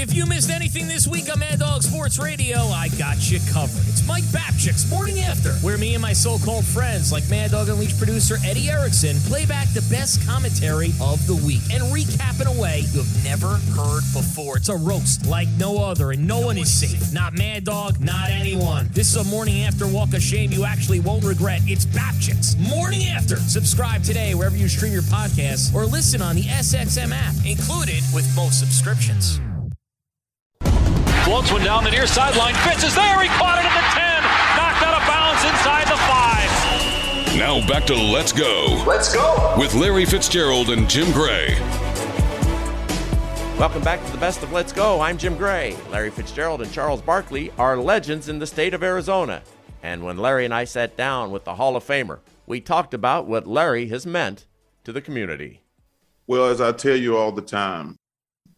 [0.00, 3.82] If you missed anything this week on Mad Dog Sports Radio, I got you covered.
[3.88, 7.70] It's Mike Babchik's Morning After, where me and my so-called friends, like Mad Dog and
[7.70, 12.46] Unleashed producer Eddie Erickson, play back the best commentary of the week and recap in
[12.46, 14.58] a way you've never heard before.
[14.58, 17.12] It's a roast like no other, and no one is safe.
[17.12, 18.88] Not Mad Dog, not anyone.
[18.92, 21.62] This is a Morning After walk of shame you actually won't regret.
[21.64, 23.34] It's Babchik's Morning After.
[23.34, 28.32] Subscribe today wherever you stream your podcasts or listen on the SXM app, included with
[28.36, 29.40] most subscriptions.
[31.28, 32.54] Floats one down the near sideline.
[32.54, 33.20] Fitz is there.
[33.20, 34.22] He caught it at the 10.
[34.56, 35.98] Knocked out of bounds inside the
[37.28, 37.36] 5.
[37.36, 38.82] Now back to Let's Go.
[38.86, 39.54] Let's go.
[39.58, 41.54] With Larry Fitzgerald and Jim Gray.
[43.58, 45.02] Welcome back to the best of Let's Go.
[45.02, 45.76] I'm Jim Gray.
[45.90, 49.42] Larry Fitzgerald and Charles Barkley are legends in the state of Arizona.
[49.82, 53.26] And when Larry and I sat down with the Hall of Famer, we talked about
[53.26, 54.46] what Larry has meant
[54.84, 55.60] to the community.
[56.26, 57.96] Well, as I tell you all the time,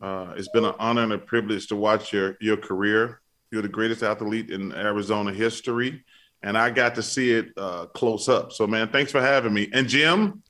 [0.00, 3.20] uh, it's been an honor and a privilege to watch your your career.
[3.50, 6.04] You're the greatest athlete in Arizona history,
[6.42, 8.52] and I got to see it uh, close up.
[8.52, 9.68] So, man, thanks for having me.
[9.72, 10.42] And Jim,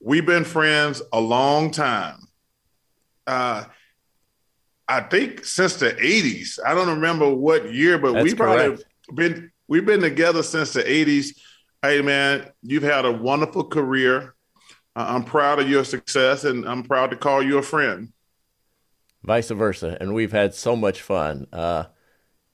[0.00, 2.18] we've been friends a long time.
[3.26, 3.64] Uh,
[4.86, 6.58] I think since the '80s.
[6.64, 10.82] I don't remember what year, but That's we probably been we've been together since the
[10.82, 11.36] '80s.
[11.82, 14.34] Hey, man, you've had a wonderful career.
[14.94, 18.12] Uh, I'm proud of your success, and I'm proud to call you a friend.
[19.22, 19.96] Vice versa.
[20.00, 21.46] And we've had so much fun.
[21.52, 21.84] Uh,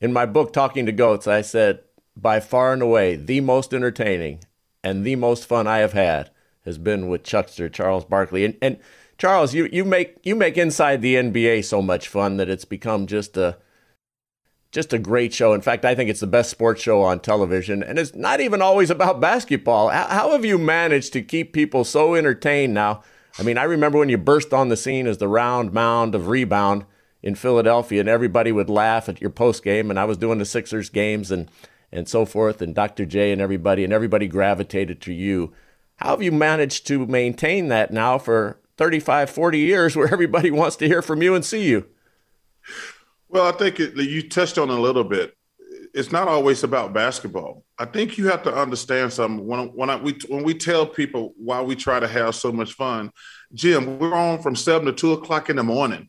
[0.01, 1.81] in my book, Talking to Goats, I said,
[2.17, 4.45] by far and away, the most entertaining
[4.83, 6.31] and the most fun I have had
[6.65, 8.45] has been with Chuckster Charles Barkley.
[8.45, 8.79] And, and
[9.19, 13.07] Charles, you, you make you make inside the NBA so much fun that it's become
[13.07, 13.59] just a
[14.73, 15.55] just a great show.
[15.55, 18.61] In fact, I think it's the best sports show on television, and it's not even
[18.61, 19.89] always about basketball.
[19.89, 23.03] How, how have you managed to keep people so entertained now?
[23.39, 26.29] I mean, I remember when you burst on the scene as the round mound of
[26.29, 26.85] rebound
[27.23, 30.45] in Philadelphia, and everybody would laugh at your post game, and I was doing the
[30.45, 31.51] Sixers games and
[31.91, 33.07] and so forth, and Dr.
[33.07, 35.53] J and everybody, and everybody gravitated to you.
[35.97, 40.75] How have you managed to maintain that now for 35, 40 years where everybody wants
[40.77, 41.87] to hear from you and see you?
[43.29, 45.37] Well, I think it, you touched on a little bit.
[45.95, 47.65] It's not always about basketball.
[47.79, 49.47] I think you have to understand something.
[49.47, 52.73] When when I, we when we tell people why we try to have so much
[52.73, 53.13] fun,
[53.53, 56.09] Jim, we're on from seven to two o'clock in the morning.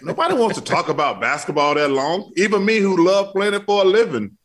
[0.00, 2.32] Nobody wants to talk about basketball that long.
[2.36, 4.38] Even me, who love playing it for a living.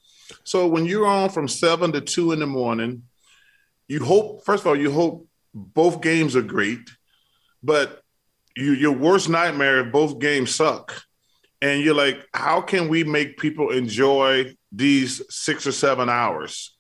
[0.44, 3.04] So when you're on from seven to two in the morning,
[3.88, 6.90] you hope first of all you hope both games are great,
[7.62, 8.02] but
[8.56, 11.04] you, your worst nightmare if both games suck
[11.62, 16.76] and you're like, how can we make people enjoy these six or seven hours?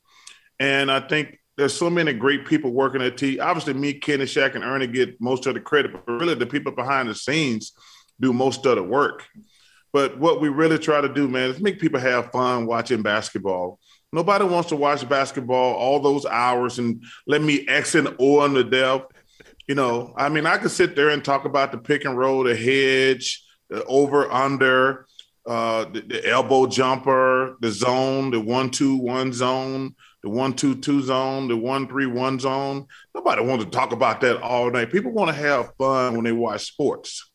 [0.59, 3.39] And I think there's so many great people working at T.
[3.39, 6.71] Obviously, me, Kenny, Shaq, and Ernie get most of the credit, but really the people
[6.71, 7.73] behind the scenes
[8.19, 9.25] do most of the work.
[9.93, 13.79] But what we really try to do, man, is make people have fun watching basketball.
[14.13, 18.53] Nobody wants to watch basketball all those hours and let me X and O on
[18.53, 19.13] the depth.
[19.67, 22.43] You know, I mean, I could sit there and talk about the pick and roll,
[22.43, 25.07] the hedge, the over under,
[25.45, 30.75] uh, the, the elbow jumper, the zone, the one two one zone, the one two
[30.75, 32.87] two zone, the one three one zone.
[33.15, 34.91] Nobody wants to talk about that all night.
[34.91, 37.29] People want to have fun when they watch sports.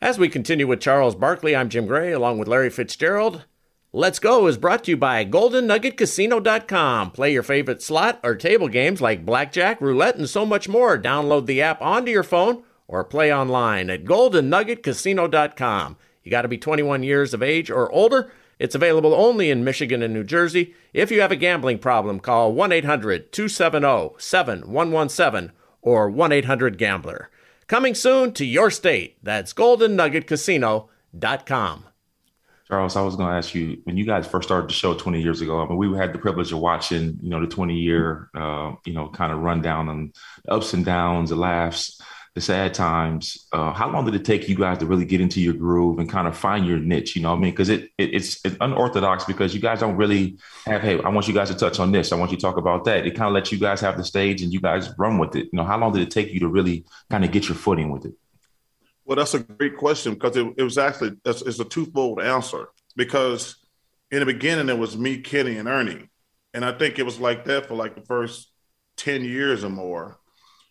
[0.00, 3.44] As we continue with Charles Barkley, I'm Jim Gray along with Larry Fitzgerald.
[3.92, 7.10] Let's Go is brought to you by GoldenNuggetCasino.com.
[7.12, 10.98] Play your favorite slot or table games like blackjack, roulette, and so much more.
[10.98, 15.96] Download the app onto your phone or play online at GoldenNuggetCasino.com.
[16.28, 18.30] You got to be 21 years of age or older.
[18.58, 20.74] It's available only in Michigan and New Jersey.
[20.92, 27.30] If you have a gambling problem, call 1 800 270 7117 or 1 800 Gambler.
[27.66, 29.16] Coming soon to your state.
[29.22, 31.84] That's GoldenNuggetCasino.com.
[32.66, 35.22] Charles, I was going to ask you when you guys first started the show 20
[35.22, 35.62] years ago.
[35.62, 38.92] I mean, we had the privilege of watching, you know, the 20 year, uh, you
[38.92, 40.12] know, kind of rundown
[40.44, 42.02] the ups and downs, the laughs,
[42.38, 43.48] the sad times.
[43.52, 46.08] Uh, how long did it take you guys to really get into your groove and
[46.08, 47.16] kind of find your niche?
[47.16, 49.96] You know, what I mean, because it, it, it's, it's unorthodox because you guys don't
[49.96, 50.80] really have.
[50.80, 52.12] Hey, I want you guys to touch on this.
[52.12, 53.06] I want you to talk about that.
[53.06, 55.48] It kind of lets you guys have the stage and you guys run with it.
[55.52, 57.90] You know, how long did it take you to really kind of get your footing
[57.90, 58.14] with it?
[59.04, 62.68] Well, that's a great question because it, it was actually that's, it's a twofold answer.
[62.94, 63.56] Because
[64.12, 66.08] in the beginning, it was me, Kenny, and Ernie,
[66.54, 68.52] and I think it was like that for like the first
[68.96, 70.18] ten years or more.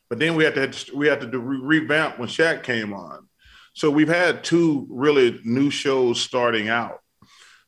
[0.09, 3.27] But then we had to we had to do, revamp when Shaq came on.
[3.73, 6.99] So we've had two really new shows starting out.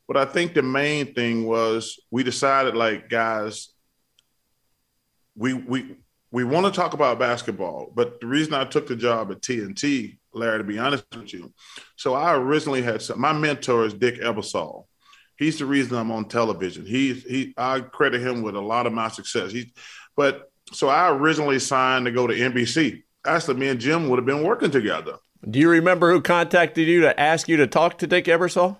[0.08, 3.68] But I think the main thing was we decided, like, guys,
[5.36, 5.96] we we
[6.32, 10.18] we want to talk about basketball, but the reason I took the job at TNT
[10.32, 11.52] Larry, to be honest with you.
[11.96, 14.86] So I originally had some, my mentor is Dick Ebersol.
[15.36, 16.84] He's the reason I'm on television.
[16.84, 19.52] He he I credit him with a lot of my success.
[19.52, 19.72] He,
[20.14, 23.02] but so I originally signed to go to NBC.
[23.26, 25.16] Actually, me and Jim would have been working together.
[25.48, 28.76] Do you remember who contacted you to ask you to talk to Dick Ebersol?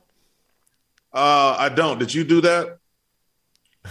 [1.13, 1.99] Uh, I don't.
[1.99, 2.79] Did you do that?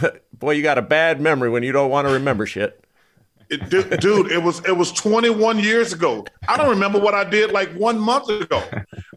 [0.34, 2.84] Boy, you got a bad memory when you don't want to remember shit.
[3.50, 3.68] It,
[4.00, 6.24] dude, it was it was 21 years ago.
[6.48, 8.64] I don't remember what I did like one month ago.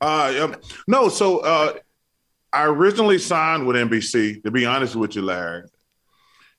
[0.00, 0.56] Uh, um,
[0.88, 1.74] no, so uh,
[2.52, 4.42] I originally signed with NBC.
[4.42, 5.64] To be honest with you, Larry,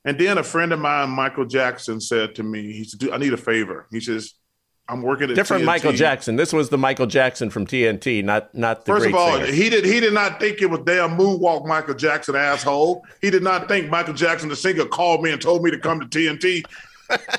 [0.05, 3.33] and then a friend of mine, Michael Jackson, said to me, "He said, I need
[3.33, 4.33] a favor." He says,
[4.87, 5.65] "I'm working at different TNT.
[5.65, 6.35] Michael Jackson.
[6.35, 9.45] This was the Michael Jackson from TNT, not not the First of all, singer.
[9.45, 13.03] he did he did not think it was damn moonwalk Michael Jackson asshole.
[13.21, 15.99] He did not think Michael Jackson the singer called me and told me to come
[15.99, 16.63] to TNT.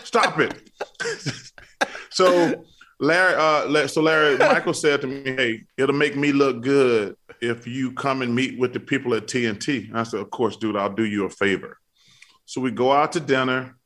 [0.04, 0.70] Stop it.
[2.10, 2.64] so
[3.00, 7.66] Larry, uh, so Larry, Michael said to me, "Hey, it'll make me look good if
[7.66, 10.76] you come and meet with the people at TNT." I said, "Of course, dude.
[10.76, 11.78] I'll do you a favor."
[12.46, 13.76] So we go out to dinner.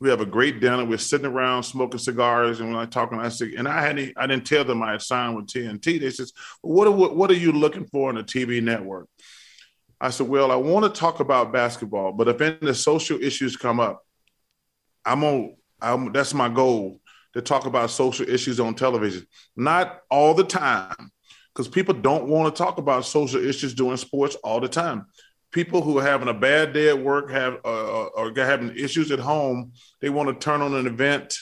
[0.00, 0.84] We have a great dinner.
[0.84, 3.18] We're sitting around smoking cigars and we're like talking.
[3.18, 6.00] I said, and I hadn't, I didn't tell them I had signed with TNT.
[6.00, 6.32] They says,
[6.62, 9.08] "What are what are you looking for in a TV network?"
[10.00, 13.80] I said, "Well, I want to talk about basketball, but if any social issues come
[13.80, 14.04] up,
[15.04, 15.56] I'm on.
[15.80, 17.00] I'm, that's my goal
[17.34, 19.26] to talk about social issues on television.
[19.56, 21.10] Not all the time,
[21.54, 25.06] because people don't want to talk about social issues during sports all the time.
[25.50, 29.18] People who are having a bad day at work have uh, or having issues at
[29.18, 31.38] home, they want to turn on an event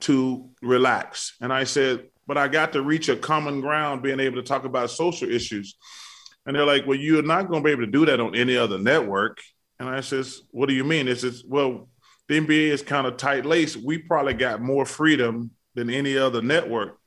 [0.00, 1.36] to relax.
[1.40, 4.64] And I said, but I got to reach a common ground, being able to talk
[4.64, 5.76] about social issues.
[6.46, 8.56] And they're like, well, you're not going to be able to do that on any
[8.56, 9.38] other network.
[9.78, 11.08] And I says, what do you mean?
[11.08, 11.88] It says, well,
[12.28, 13.76] the NBA is kind of tight laced.
[13.76, 16.98] We probably got more freedom than any other network.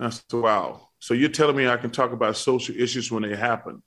[0.00, 0.88] I said, wow.
[1.00, 3.82] So you're telling me I can talk about social issues when they happen.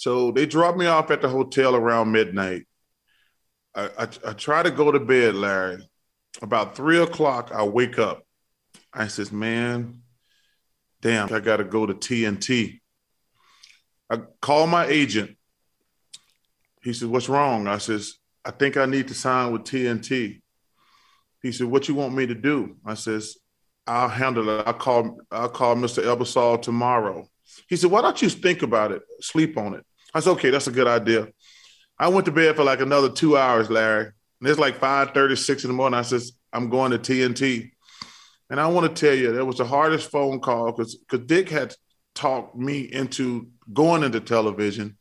[0.00, 2.66] So they dropped me off at the hotel around midnight.
[3.74, 5.86] I, I, I try to go to bed, Larry.
[6.40, 8.22] About three o'clock, I wake up.
[8.94, 10.00] I says, man,
[11.02, 12.80] damn, I got to go to TNT.
[14.08, 15.36] I call my agent.
[16.82, 17.66] He says, what's wrong?
[17.66, 20.40] I says, I think I need to sign with TNT.
[21.42, 22.78] He said, what you want me to do?
[22.86, 23.36] I says,
[23.86, 24.66] I'll handle it.
[24.66, 26.02] I'll call, I'll call Mr.
[26.02, 27.28] Ebersol tomorrow.
[27.68, 29.02] He said, why don't you think about it?
[29.20, 29.84] Sleep on it.
[30.14, 31.28] I said, okay, that's a good idea.
[31.98, 34.10] I went to bed for like another two hours, Larry.
[34.40, 35.98] And it's like 5:36 in the morning.
[35.98, 37.70] I says, I'm going to TNT.
[38.48, 41.48] And I want to tell you, that was the hardest phone call because because Dick
[41.48, 41.74] had
[42.14, 44.96] talked me into going into television,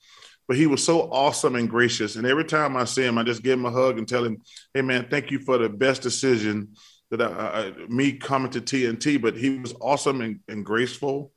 [0.48, 2.16] but he was so awesome and gracious.
[2.16, 4.42] And every time I see him, I just give him a hug and tell him,
[4.74, 6.76] "Hey, man, thank you for the best decision
[7.10, 11.32] that I, I, me coming to TNT." But he was awesome and, and graceful,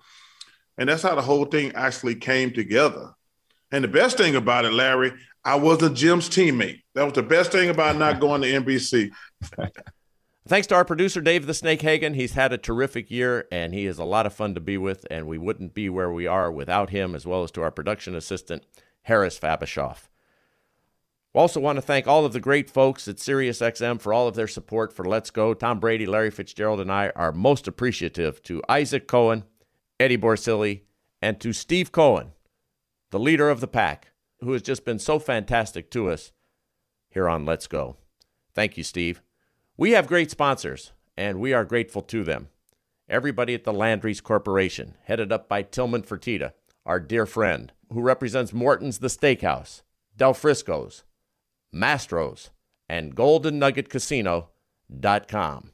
[0.76, 3.14] and that's how the whole thing actually came together.
[3.72, 5.12] And the best thing about it, Larry,
[5.44, 6.82] I wasn't Jim's teammate.
[6.94, 9.10] That was the best thing about not going to NBC.
[10.46, 12.14] Thanks to our producer, Dave the Snake Hagen.
[12.14, 15.06] He's had a terrific year, and he is a lot of fun to be with,
[15.10, 18.14] and we wouldn't be where we are without him, as well as to our production
[18.14, 18.64] assistant,
[19.02, 20.08] Harris Fabishoff.
[21.32, 24.34] We also want to thank all of the great folks at SiriusXM for all of
[24.34, 25.54] their support for Let's Go.
[25.54, 29.44] Tom Brady, Larry Fitzgerald, and I are most appreciative to Isaac Cohen,
[29.98, 30.82] Eddie Borsilli,
[31.22, 32.32] and to Steve Cohen,
[33.12, 34.10] the leader of the pack,
[34.40, 36.32] who has just been so fantastic to us
[37.10, 37.96] here on Let's Go.
[38.54, 39.20] Thank you, Steve.
[39.76, 42.48] We have great sponsors, and we are grateful to them.
[43.10, 46.52] Everybody at the Landry's Corporation, headed up by Tillman Fertitta,
[46.86, 49.82] our dear friend, who represents Morton's The Steakhouse,
[50.16, 51.04] Del Frisco's,
[51.72, 52.48] Mastro's,
[52.88, 55.70] and Golden Nugget Casino.com.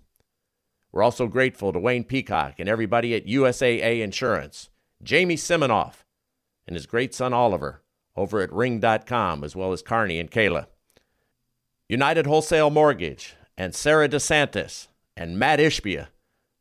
[0.90, 4.70] We're also grateful to Wayne Peacock and everybody at USAA Insurance,
[5.04, 6.02] Jamie Siminoff,
[6.68, 7.82] and his great son Oliver
[8.14, 10.66] over at Ring.com, as well as Carney and Kayla.
[11.88, 16.08] United Wholesale Mortgage, and Sarah DeCiantis and Mat Ishbia.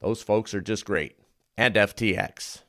[0.01, 1.17] Those folks are just great.
[1.55, 2.63] And FTX.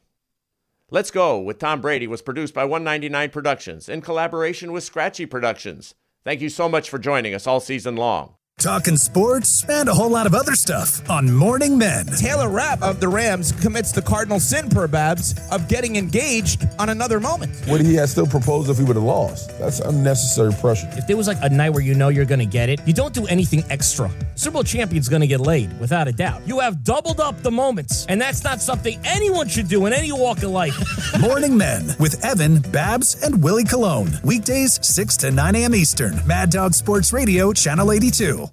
[0.91, 5.95] Let's Go with Tom Brady was produced by 199 Productions in collaboration with Scratchy Productions.
[6.24, 8.34] Thank you so much for joining us all season long.
[8.59, 12.06] Talking sports and a whole lot of other stuff on Morning Men.
[12.06, 16.88] Taylor Rapp of the Rams commits the cardinal sin per Babs of getting engaged on
[16.88, 17.52] another moment.
[17.68, 19.56] Would he have still proposed if he would have lost?
[19.61, 20.90] That's unnecessary pressure.
[20.94, 22.92] If there was like a night where you know you're going to get it, you
[22.92, 24.11] don't do anything extra.
[24.34, 26.42] Super Bowl champion's going to get laid, without a doubt.
[26.44, 30.11] You have doubled up the moments, and that's not something anyone should do in any
[30.11, 30.76] walk of life.
[31.20, 34.11] Morning Men with Evan, Babs, and Willie Colon.
[34.24, 35.76] Weekdays 6 to 9 a.m.
[35.76, 36.20] Eastern.
[36.26, 38.47] Mad Dog Sports Radio, Channel 82.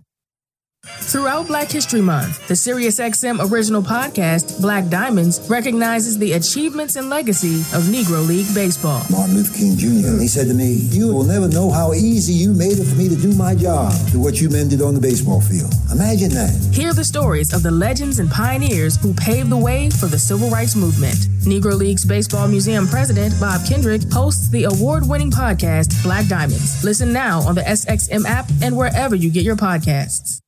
[0.86, 7.62] Throughout Black History Month, the SiriusXM original podcast, Black Diamonds, recognizes the achievements and legacy
[7.76, 9.02] of Negro League Baseball.
[9.10, 10.20] Martin Luther King Jr.
[10.20, 13.10] He said to me, You will never know how easy you made it for me
[13.10, 15.74] to do my job to what you men did on the baseball field.
[15.92, 16.52] Imagine that.
[16.74, 20.50] Hear the stories of the legends and pioneers who paved the way for the civil
[20.50, 21.16] rights movement.
[21.46, 26.84] Negro League's Baseball Museum president, Bob Kendrick, hosts the award winning podcast, Black Diamonds.
[26.84, 30.42] Listen now on the SXM app and wherever you get your podcasts.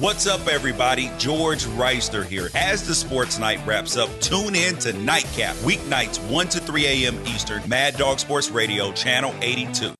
[0.00, 1.08] What's up, everybody?
[1.18, 2.48] George Reister here.
[2.56, 7.24] As the sports night wraps up, tune in to Nightcap, weeknights 1 to 3 a.m.
[7.28, 9.94] Eastern, Mad Dog Sports Radio, Channel 82.